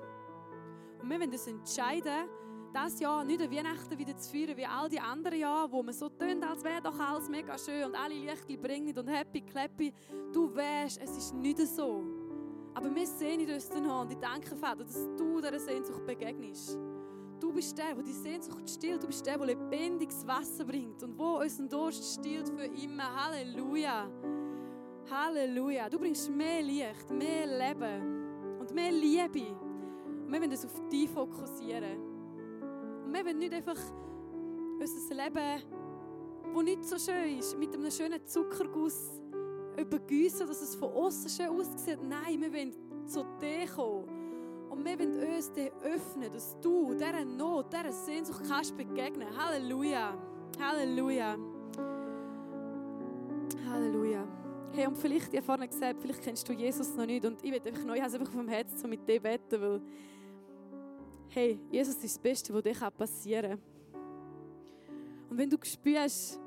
Und 1.00 1.10
wir 1.10 1.20
wollen 1.20 1.32
uns 1.32 1.46
entscheiden, 1.46 2.28
das 2.72 2.98
Jahr 3.00 3.24
nicht 3.24 3.40
an 3.40 3.50
Weihnachten 3.50 3.98
wieder 3.98 4.16
zu 4.16 4.30
feiern 4.30 4.56
wie 4.56 4.66
all 4.66 4.88
die 4.88 5.00
anderen 5.00 5.38
Jahre, 5.38 5.70
wo 5.70 5.82
man 5.82 5.92
so 5.92 6.08
tun, 6.08 6.42
als 6.42 6.64
wäre 6.64 6.80
doch 6.80 6.98
alles 6.98 7.28
mega 7.28 7.56
schön 7.58 7.84
und 7.84 7.94
alle 7.94 8.14
Lichter 8.14 8.56
bringen 8.56 8.96
und 8.96 9.08
happy, 9.08 9.42
clappy. 9.42 9.92
Du 10.32 10.54
weißt, 10.54 11.00
es 11.02 11.16
ist 11.16 11.34
nicht 11.34 11.58
so. 11.58 12.02
Aber 12.74 12.94
wir 12.94 13.06
sehen 13.06 13.50
uns 13.50 13.68
danach 13.68 14.02
und 14.02 14.12
ich 14.12 14.18
danke, 14.18 14.56
Vater, 14.56 14.84
dass 14.84 15.08
du 15.16 15.40
dieser 15.40 15.60
Sehnsucht 15.60 16.06
begegnest. 16.06 16.78
Du 17.38 17.52
bist 17.52 17.76
der, 17.76 17.94
der 17.94 18.04
die 18.04 18.12
Sehnsucht 18.12 18.70
stillt. 18.70 19.02
Du 19.02 19.08
bist 19.08 19.26
der, 19.26 19.36
der 19.36 19.48
lebendiges 19.48 20.26
Wasser 20.26 20.64
bringt 20.64 21.02
und 21.02 21.18
wo 21.18 21.40
unseren 21.40 21.68
Durst 21.68 22.20
stillt 22.20 22.48
für 22.48 22.64
immer. 22.64 23.24
Halleluja. 23.24 24.08
Halleluja. 25.10 25.88
Du 25.88 25.98
bringst 25.98 26.30
mehr 26.30 26.62
Licht, 26.62 27.10
mehr 27.10 27.46
Leben 27.46 28.58
und 28.58 28.74
mehr 28.74 28.92
Liebe. 28.92 29.54
Und 30.24 30.32
wir 30.32 30.40
wollen 30.40 30.50
uns 30.50 30.64
auf 30.64 30.88
dich 30.88 31.08
fokussieren. 31.10 31.98
Und 33.04 33.12
wir 33.12 33.24
wollen 33.24 33.38
nicht 33.38 33.52
einfach 33.52 33.78
unser 34.78 35.14
Leben, 35.14 35.62
das 36.54 36.62
nicht 36.64 36.84
so 36.84 36.98
schön 36.98 37.38
ist, 37.38 37.58
mit 37.58 37.74
einem 37.74 37.90
schönen 37.90 38.24
Zuckerguss 38.26 39.20
übergüssen, 39.78 40.46
dass 40.46 40.62
es 40.62 40.74
von 40.74 40.92
außen 40.92 41.30
schön 41.30 41.48
aussieht. 41.48 41.98
Nein, 42.02 42.40
wir 42.40 42.52
wollen 42.52 42.74
zu 43.06 43.24
dir 43.40 43.66
kommen. 43.74 44.22
Und 44.70 44.84
wir 44.84 44.98
wollen 44.98 45.36
uns 45.36 45.52
dir 45.52 45.70
öffnen, 45.82 46.32
dass 46.32 46.58
du 46.60 46.94
dieser 46.94 47.24
Not, 47.24 47.72
dieser 47.72 47.92
Sehnsucht 47.92 48.42
kannst 48.48 48.76
begegnen. 48.76 49.28
Halleluja. 49.36 50.14
Halleluja. 50.58 51.36
Halleluja. 53.68 54.41
Hey, 54.74 54.86
und 54.86 54.96
vielleicht, 54.96 55.34
ich 55.34 55.44
vorhin 55.44 55.68
gesagt, 55.68 56.00
vielleicht 56.00 56.22
kennst 56.22 56.48
du 56.48 56.54
Jesus 56.54 56.94
noch 56.94 57.04
nicht. 57.04 57.26
Und 57.26 57.44
ich 57.44 57.52
will 57.52 57.60
einfach 57.62 57.84
neu, 57.84 57.96
ich 57.96 58.02
einfach 58.02 58.30
vom 58.30 58.48
Herzen 58.48 58.78
so 58.78 58.88
mit 58.88 59.06
dir 59.06 59.20
beten, 59.20 59.60
weil, 59.60 59.82
hey, 61.28 61.58
Jesus 61.70 61.96
ist 61.96 62.04
das 62.04 62.18
Beste, 62.18 62.54
was 62.54 62.62
dir 62.62 62.90
passieren 62.90 63.50
kann. 63.50 63.60
Und 65.28 65.36
wenn 65.36 65.50
du 65.50 65.58
spürst, 65.62 66.40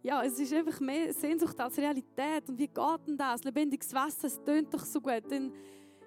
ja, 0.00 0.22
es 0.22 0.38
ist 0.38 0.52
einfach 0.52 0.78
mehr 0.78 1.12
Sehnsucht 1.12 1.58
als 1.58 1.76
Realität. 1.76 2.48
Und 2.48 2.56
wie 2.56 2.68
geht 2.68 3.06
denn 3.08 3.16
das? 3.16 3.42
Lebendiges 3.42 3.92
Wasser, 3.92 4.28
es 4.28 4.40
tönt 4.44 4.72
doch 4.72 4.84
so 4.84 5.00
gut. 5.00 5.24
Dann, 5.28 5.52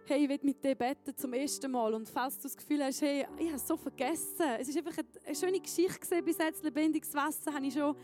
hey, 0.05 0.23
ich 0.23 0.29
will 0.29 0.39
mit 0.43 0.63
dir 0.63 0.75
beten 0.75 1.13
zum 1.17 1.33
ersten 1.33 1.69
Mal. 1.71 1.93
Und 1.93 2.07
falls 2.07 2.37
du 2.37 2.43
das 2.43 2.55
Gefühl 2.55 2.81
hast, 2.85 3.01
hey, 3.01 3.27
ich 3.37 3.47
habe 3.47 3.57
es 3.57 3.67
so 3.67 3.75
vergessen. 3.75 4.45
Es 4.57 4.69
ist 4.69 4.77
einfach 4.77 4.97
eine, 5.25 5.35
schöne 5.35 5.59
Geschichte 5.59 5.99
gesehen 5.99 6.23
bis 6.23 6.37
jetzt. 6.37 6.63
Lebendiges 6.63 7.13
Wasser 7.13 7.53
habe 7.53 7.65
ich 7.65 7.73
schon, 7.73 7.97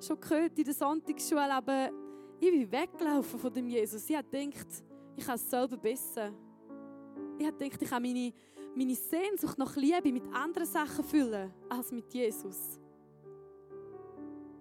schon 0.00 0.18
gehört 0.18 0.58
in 0.58 0.64
der 0.64 0.74
Sonntagsschule. 0.74 1.52
Aber 1.52 1.90
ich 2.40 2.50
bin 2.50 2.70
weggelaufen 2.70 3.38
von 3.38 3.52
dem 3.52 3.68
Jesus. 3.68 4.08
Ich 4.08 4.16
habe 4.16 4.28
gedacht, 4.28 4.66
ich 5.16 5.24
kann 5.24 5.36
es 5.36 5.48
selber 5.48 5.76
besser. 5.76 6.32
Ich 7.38 7.46
habe 7.46 7.56
gedacht, 7.56 7.82
ich 7.82 7.88
kann 7.88 8.02
meine, 8.02 8.32
meine 8.74 8.94
Sehnsucht 8.94 9.58
nach 9.58 9.74
Liebe 9.76 10.12
mit 10.12 10.24
anderen 10.32 10.66
Sachen 10.66 11.04
füllen 11.04 11.52
als 11.68 11.90
mit 11.90 12.12
Jesus. 12.12 12.78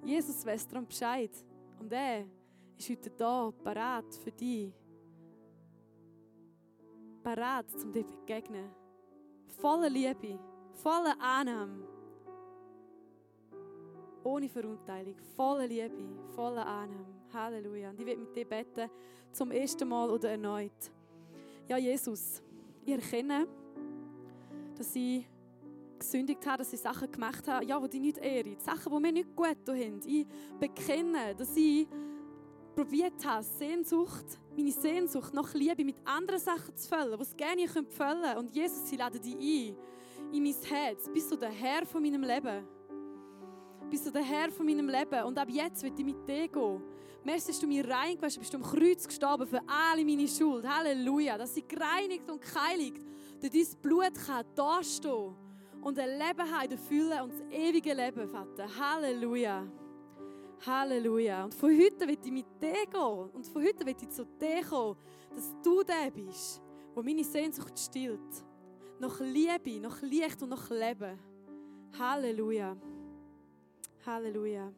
Jesus 0.03 0.45
weiß 0.45 0.67
darum 0.67 0.85
Bescheid. 0.85 1.31
Und 1.79 1.91
er 1.91 2.25
ist 2.77 2.89
heute 2.89 3.09
da, 3.11 3.51
parat 3.63 4.13
für 4.23 4.31
dich. 4.31 4.71
Parat, 7.23 7.65
um 7.83 7.91
dir 7.91 8.05
zu 8.05 8.15
begegnen. 8.17 8.69
Voller 9.47 9.89
Liebe, 9.89 10.39
voller 10.73 11.19
Annahme. 11.19 11.87
Ohne 14.23 14.49
Verurteilung, 14.49 15.15
voller 15.35 15.67
Liebe, 15.67 15.97
voller 16.35 16.65
Annahme. 16.65 17.14
Halleluja. 17.35 17.89
Und 17.89 17.99
ich 17.99 18.05
will 18.05 18.17
mit 18.17 18.35
dir 18.35 18.45
beten, 18.45 18.89
zum 19.31 19.51
ersten 19.51 19.87
Mal 19.87 20.09
oder 20.09 20.31
erneut. 20.31 20.91
Ja, 21.67 21.77
Jesus, 21.77 22.41
ich 22.85 22.93
erkenne, 22.93 23.47
dass 24.77 24.95
ich 24.95 25.27
gesündigt 25.97 26.45
habe, 26.45 26.59
dass 26.59 26.73
ich 26.73 26.79
Sachen 26.79 27.11
gemacht 27.11 27.47
habe, 27.47 27.65
ja, 27.65 27.79
die 27.79 27.89
dich 27.89 28.01
nicht 28.01 28.17
ehren. 28.17 28.57
Sachen, 28.59 28.93
die 28.93 28.99
mir 28.99 29.11
nicht 29.11 29.35
gut 29.35 29.57
tun. 29.65 29.99
Ich 30.05 30.25
bekenne, 30.59 31.35
dass 31.35 31.55
ich 31.55 31.87
probiert 32.75 33.25
habe, 33.25 33.43
Sehnsucht, 33.43 34.25
meine 34.55 34.71
Sehnsucht 34.71 35.33
nach 35.33 35.53
Liebe 35.53 35.83
mit 35.83 35.95
anderen 36.05 36.39
Sachen 36.39 36.75
zu 36.75 36.87
füllen, 36.89 37.17
was 37.19 37.35
gerne 37.35 37.63
ich 37.63 37.71
füllen 37.71 37.87
könnte. 37.89 38.37
Und 38.37 38.53
Jesus, 38.53 38.87
sie 38.89 38.97
laden 38.97 39.21
dich 39.21 39.35
ein 39.35 39.75
in 40.33 40.43
mein 40.43 40.55
Herz. 40.69 41.09
Bist 41.13 41.31
du 41.31 41.35
der 41.35 41.49
Herr 41.49 41.85
von 41.85 42.01
meinem 42.01 42.23
Leben? 42.23 42.67
Bist 43.89 44.05
du 44.05 44.11
der 44.11 44.23
Herr 44.23 44.51
von 44.51 44.65
meinem 44.65 44.89
Leben? 44.89 45.23
Und 45.23 45.37
ab 45.37 45.47
jetzt 45.49 45.83
will 45.83 45.93
ich 45.97 46.05
mit 46.05 46.27
dir 46.27 46.47
gehen. 46.47 46.83
Merci, 47.25 47.47
dass 47.47 47.59
du 47.59 47.65
mir 47.65 47.89
rein 47.89 48.19
bist 48.19 48.53
du 48.53 48.57
am 48.57 48.61
Kreuz 48.61 49.07
gestorben 49.07 49.47
für 49.47 49.59
alle 49.65 50.05
meine 50.05 50.27
Schuld. 50.27 50.63
Halleluja. 50.63 51.39
Dass 51.39 51.55
sie 51.55 51.67
gereinigt 51.67 52.29
und 52.29 52.39
geheiligt 52.39 53.01
durch 53.41 53.51
dein 53.51 53.81
Blut 53.81 54.13
kann 54.13 54.45
da 54.53 54.83
stehen 54.83 55.35
und 55.81 55.97
ein 55.97 56.09
Leben 56.09 56.51
haben, 56.51 56.71
erfüllen 56.71 57.21
und 57.23 57.33
das 57.33 57.41
ewige 57.51 57.95
Leben, 57.95 58.29
Vater. 58.29 58.67
Halleluja. 58.79 59.67
Halleluja. 60.67 61.45
Und 61.45 61.55
von 61.55 61.71
heute 61.71 62.07
will 62.07 62.17
ich 62.23 62.31
mit 62.31 62.45
dir 62.61 62.85
gehen. 62.85 63.29
Und 63.33 63.47
von 63.47 63.63
heute 63.63 63.83
will 63.83 63.95
ich 63.99 64.09
zu 64.09 64.23
dir 64.23 64.63
kommen, 64.63 64.95
dass 65.33 65.51
du 65.63 65.81
der 65.81 66.11
bist, 66.11 66.61
wo 66.93 67.01
meine 67.01 67.23
Sehnsucht 67.23 67.77
stillt. 67.79 68.45
Nach 68.99 69.19
Liebe, 69.19 69.79
nach 69.79 69.99
Licht 70.03 70.43
und 70.43 70.49
nach 70.49 70.69
Leben. 70.69 71.19
Halleluja. 71.97 72.77
Halleluja. 74.05 74.71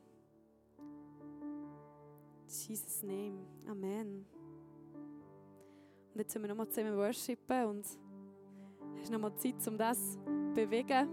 Jesus' 2.47 3.03
name. 3.03 3.45
Amen. 3.69 4.25
Und 6.13 6.19
jetzt 6.21 6.33
sind 6.33 6.41
wir 6.41 6.49
nochmal 6.49 6.67
zusammen 6.69 6.97
worshipen 6.97 7.65
und 7.65 7.85
es 8.95 9.03
ist 9.03 9.11
nochmal 9.11 9.35
Zeit, 9.35 9.55
um 9.67 9.77
das 9.77 10.13
zu 10.13 10.19
bewegen 10.55 11.07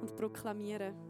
und 0.00 0.14
proklamieren. 0.14 1.09